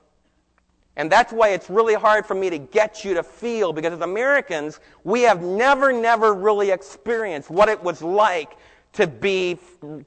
And 0.96 1.12
that's 1.12 1.34
why 1.34 1.50
it's 1.50 1.70
really 1.70 1.96
hard 1.96 2.26
for 2.26 2.36
me 2.36 2.50
to 2.50 2.58
get 2.58 3.04
you 3.04 3.16
to 3.16 3.24
feel, 3.24 3.74
because 3.74 3.94
as 3.94 4.02
Americans, 4.02 4.80
we 5.04 5.22
have 5.22 5.42
never, 5.42 5.92
never 5.92 6.34
really 6.34 6.72
experienced 6.72 7.50
what 7.50 7.70
it 7.70 7.84
was 7.84 8.02
like 8.02 8.58
to 8.94 9.08
be 9.08 9.58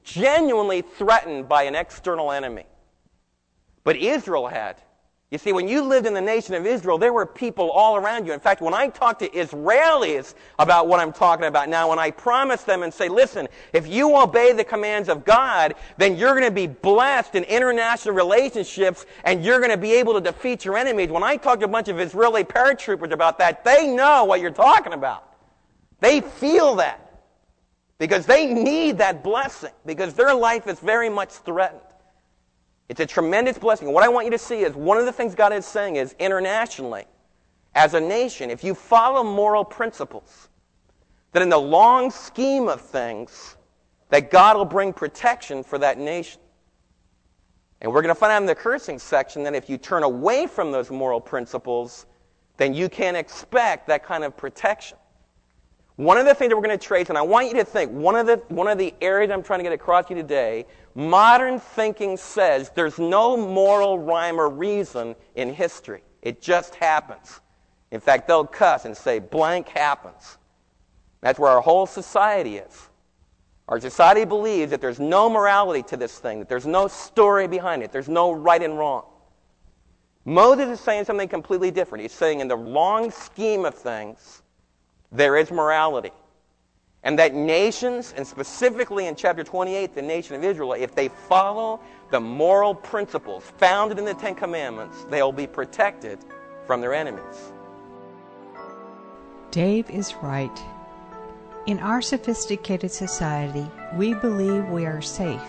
genuinely 0.04 0.82
threatened 0.82 1.48
by 1.48 1.64
an 1.64 1.74
external 1.74 2.30
enemy. 2.30 2.64
But 3.82 3.96
Israel 3.96 4.46
had. 4.46 4.80
You 5.32 5.38
see, 5.38 5.52
when 5.52 5.66
you 5.66 5.82
lived 5.82 6.06
in 6.06 6.14
the 6.14 6.20
nation 6.20 6.54
of 6.54 6.64
Israel, 6.66 6.98
there 6.98 7.12
were 7.12 7.26
people 7.26 7.68
all 7.72 7.96
around 7.96 8.26
you. 8.26 8.32
In 8.32 8.38
fact, 8.38 8.60
when 8.60 8.74
I 8.74 8.86
talk 8.88 9.18
to 9.18 9.28
Israelis 9.30 10.34
about 10.60 10.86
what 10.86 11.00
I'm 11.00 11.12
talking 11.12 11.46
about 11.46 11.68
now, 11.68 11.88
when 11.88 11.98
I 11.98 12.12
promise 12.12 12.62
them 12.62 12.84
and 12.84 12.94
say, 12.94 13.08
listen, 13.08 13.48
if 13.72 13.88
you 13.88 14.16
obey 14.16 14.52
the 14.52 14.62
commands 14.62 15.08
of 15.08 15.24
God, 15.24 15.74
then 15.96 16.16
you're 16.16 16.34
going 16.34 16.44
to 16.44 16.52
be 16.52 16.68
blessed 16.68 17.34
in 17.34 17.42
international 17.42 18.14
relationships 18.14 19.04
and 19.24 19.44
you're 19.44 19.58
going 19.58 19.72
to 19.72 19.76
be 19.76 19.94
able 19.94 20.14
to 20.14 20.20
defeat 20.20 20.64
your 20.64 20.76
enemies. 20.76 21.10
When 21.10 21.24
I 21.24 21.36
talk 21.36 21.58
to 21.58 21.64
a 21.64 21.68
bunch 21.68 21.88
of 21.88 21.98
Israeli 21.98 22.44
paratroopers 22.44 23.10
about 23.10 23.36
that, 23.38 23.64
they 23.64 23.88
know 23.88 24.22
what 24.22 24.40
you're 24.40 24.52
talking 24.52 24.92
about. 24.92 25.24
They 25.98 26.20
feel 26.20 26.76
that 26.76 27.24
because 27.98 28.26
they 28.26 28.54
need 28.54 28.98
that 28.98 29.24
blessing 29.24 29.72
because 29.84 30.14
their 30.14 30.34
life 30.34 30.68
is 30.68 30.78
very 30.78 31.08
much 31.08 31.30
threatened. 31.30 31.80
It's 32.88 33.00
a 33.00 33.06
tremendous 33.06 33.58
blessing. 33.58 33.92
What 33.92 34.04
I 34.04 34.08
want 34.08 34.26
you 34.26 34.30
to 34.30 34.38
see 34.38 34.60
is 34.60 34.74
one 34.74 34.98
of 34.98 35.06
the 35.06 35.12
things 35.12 35.34
God 35.34 35.52
is 35.52 35.66
saying 35.66 35.96
is 35.96 36.14
internationally, 36.18 37.04
as 37.74 37.94
a 37.94 38.00
nation, 38.00 38.50
if 38.50 38.62
you 38.64 38.74
follow 38.74 39.22
moral 39.22 39.64
principles, 39.64 40.48
that 41.32 41.42
in 41.42 41.48
the 41.48 41.58
long 41.58 42.10
scheme 42.10 42.68
of 42.68 42.80
things, 42.80 43.56
that 44.08 44.30
God 44.30 44.56
will 44.56 44.64
bring 44.64 44.92
protection 44.92 45.62
for 45.62 45.78
that 45.78 45.98
nation. 45.98 46.40
And 47.80 47.92
we're 47.92 48.02
going 48.02 48.14
to 48.14 48.18
find 48.18 48.32
out 48.32 48.40
in 48.40 48.46
the 48.46 48.54
cursing 48.54 48.98
section 48.98 49.42
that 49.42 49.54
if 49.54 49.68
you 49.68 49.76
turn 49.76 50.02
away 50.02 50.46
from 50.46 50.70
those 50.70 50.90
moral 50.90 51.20
principles, 51.20 52.06
then 52.56 52.72
you 52.72 52.88
can't 52.88 53.16
expect 53.16 53.86
that 53.88 54.04
kind 54.04 54.24
of 54.24 54.36
protection. 54.36 54.96
One 55.96 56.18
of 56.18 56.26
the 56.26 56.34
things 56.34 56.50
that 56.50 56.56
we're 56.56 56.62
going 56.62 56.78
to 56.78 56.84
trace, 56.84 57.08
and 57.08 57.18
I 57.18 57.22
want 57.22 57.48
you 57.48 57.54
to 57.54 57.64
think, 57.64 57.90
one 57.90 58.16
of 58.16 58.26
the, 58.26 58.36
one 58.48 58.68
of 58.68 58.78
the 58.78 58.94
areas 59.00 59.30
I'm 59.30 59.42
trying 59.42 59.58
to 59.58 59.62
get 59.62 59.72
across 59.72 60.06
to 60.06 60.14
you 60.14 60.22
today, 60.22 60.66
modern 60.96 61.60
thinking 61.60 62.16
says 62.16 62.70
there's 62.74 62.98
no 62.98 63.36
moral 63.36 63.98
rhyme 63.98 64.40
or 64.40 64.48
reason 64.48 65.14
in 65.36 65.52
history. 65.52 66.02
It 66.22 66.40
just 66.40 66.74
happens. 66.74 67.40
In 67.92 68.00
fact, 68.00 68.26
they'll 68.26 68.46
cuss 68.46 68.84
and 68.84 68.96
say, 68.96 69.20
blank 69.20 69.68
happens. 69.68 70.38
That's 71.20 71.38
where 71.38 71.50
our 71.50 71.60
whole 71.60 71.86
society 71.86 72.56
is. 72.56 72.88
Our 73.68 73.80
society 73.80 74.24
believes 74.24 74.70
that 74.70 74.80
there's 74.80 75.00
no 75.00 75.28
morality 75.28 75.82
to 75.84 75.96
this 75.96 76.18
thing, 76.18 76.38
that 76.38 76.48
there's 76.48 76.66
no 76.66 76.88
story 76.88 77.46
behind 77.46 77.82
it, 77.82 77.92
there's 77.92 78.08
no 78.08 78.32
right 78.32 78.62
and 78.62 78.78
wrong. 78.78 79.04
Moses 80.24 80.68
is 80.68 80.80
saying 80.80 81.04
something 81.04 81.28
completely 81.28 81.70
different. 81.70 82.02
He's 82.02 82.12
saying, 82.12 82.40
in 82.40 82.48
the 82.48 82.56
long 82.56 83.10
scheme 83.10 83.64
of 83.64 83.74
things, 83.74 84.42
there 85.12 85.36
is 85.36 85.50
morality. 85.50 86.10
And 87.06 87.16
that 87.20 87.34
nations, 87.34 88.12
and 88.16 88.26
specifically 88.26 89.06
in 89.06 89.14
chapter 89.14 89.44
28, 89.44 89.94
the 89.94 90.02
nation 90.02 90.34
of 90.34 90.42
Israel, 90.42 90.72
if 90.72 90.92
they 90.92 91.06
follow 91.06 91.78
the 92.10 92.18
moral 92.18 92.74
principles 92.74 93.44
founded 93.58 94.00
in 94.00 94.04
the 94.04 94.14
Ten 94.14 94.34
Commandments, 94.34 95.06
they'll 95.08 95.30
be 95.30 95.46
protected 95.46 96.18
from 96.66 96.80
their 96.80 96.92
enemies. 96.92 97.52
Dave 99.52 99.88
is 99.88 100.16
right. 100.16 100.60
In 101.66 101.78
our 101.78 102.02
sophisticated 102.02 102.90
society, 102.90 103.70
we 103.94 104.14
believe 104.14 104.68
we 104.68 104.84
are 104.84 105.00
safe. 105.00 105.48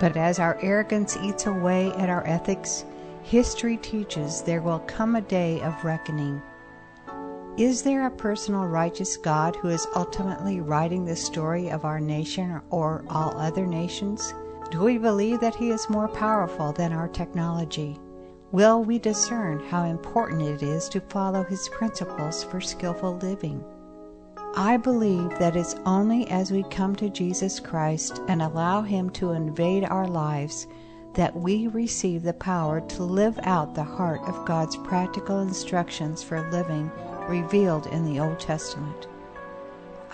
But 0.00 0.16
as 0.16 0.40
our 0.40 0.58
arrogance 0.62 1.16
eats 1.22 1.46
away 1.46 1.92
at 1.92 2.10
our 2.10 2.26
ethics, 2.26 2.84
history 3.22 3.76
teaches 3.76 4.42
there 4.42 4.62
will 4.62 4.80
come 4.80 5.14
a 5.14 5.20
day 5.20 5.60
of 5.60 5.84
reckoning. 5.84 6.42
Is 7.56 7.80
there 7.80 8.04
a 8.04 8.10
personal 8.10 8.66
righteous 8.66 9.16
God 9.16 9.56
who 9.56 9.68
is 9.68 9.86
ultimately 9.96 10.60
writing 10.60 11.06
the 11.06 11.16
story 11.16 11.70
of 11.70 11.86
our 11.86 11.98
nation 11.98 12.60
or 12.68 13.02
all 13.08 13.34
other 13.38 13.66
nations? 13.66 14.34
Do 14.70 14.80
we 14.80 14.98
believe 14.98 15.40
that 15.40 15.54
He 15.54 15.70
is 15.70 15.88
more 15.88 16.06
powerful 16.06 16.72
than 16.72 16.92
our 16.92 17.08
technology? 17.08 17.98
Will 18.52 18.84
we 18.84 18.98
discern 18.98 19.58
how 19.70 19.84
important 19.84 20.42
it 20.42 20.62
is 20.62 20.86
to 20.90 21.00
follow 21.00 21.44
His 21.44 21.66
principles 21.70 22.44
for 22.44 22.60
skillful 22.60 23.16
living? 23.22 23.64
I 24.54 24.76
believe 24.76 25.30
that 25.38 25.56
it's 25.56 25.76
only 25.86 26.28
as 26.28 26.50
we 26.50 26.62
come 26.64 26.94
to 26.96 27.08
Jesus 27.08 27.58
Christ 27.58 28.20
and 28.28 28.42
allow 28.42 28.82
Him 28.82 29.08
to 29.12 29.32
invade 29.32 29.84
our 29.86 30.06
lives 30.06 30.66
that 31.14 31.34
we 31.34 31.68
receive 31.68 32.22
the 32.22 32.34
power 32.34 32.82
to 32.82 33.02
live 33.02 33.40
out 33.44 33.74
the 33.74 33.82
heart 33.82 34.20
of 34.28 34.44
God's 34.44 34.76
practical 34.76 35.40
instructions 35.40 36.22
for 36.22 36.50
living 36.50 36.90
revealed 37.28 37.86
in 37.86 38.04
the 38.04 38.20
Old 38.20 38.40
Testament. 38.40 39.06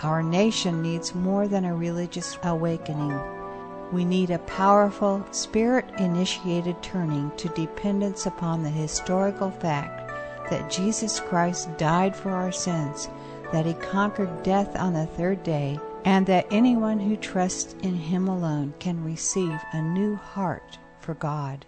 Our 0.01 0.21
nation 0.21 0.81
needs 0.81 1.15
more 1.15 1.47
than 1.47 1.65
a 1.65 1.75
religious 1.75 2.37
awakening. 2.43 3.19
We 3.91 4.05
need 4.05 4.31
a 4.31 4.39
powerful, 4.39 5.25
spirit 5.31 5.85
initiated 5.99 6.81
turning 6.81 7.31
to 7.37 7.49
dependence 7.49 8.25
upon 8.25 8.63
the 8.63 8.69
historical 8.69 9.51
fact 9.51 10.11
that 10.49 10.69
Jesus 10.69 11.19
Christ 11.19 11.77
died 11.77 12.15
for 12.15 12.31
our 12.31 12.51
sins 12.51 13.09
that 13.53 13.67
he 13.67 13.73
conquered 13.75 14.41
death 14.41 14.75
on 14.75 14.93
the 14.93 15.05
third 15.05 15.43
day, 15.43 15.79
and 16.05 16.25
that 16.25 16.47
anyone 16.49 16.99
who 16.99 17.15
trusts 17.15 17.75
in 17.83 17.93
him 17.95 18.27
alone 18.27 18.73
can 18.79 19.01
receive 19.03 19.59
a 19.71 19.81
new 19.81 20.15
heart 20.15 20.79
for 20.99 21.13
God. 21.13 21.63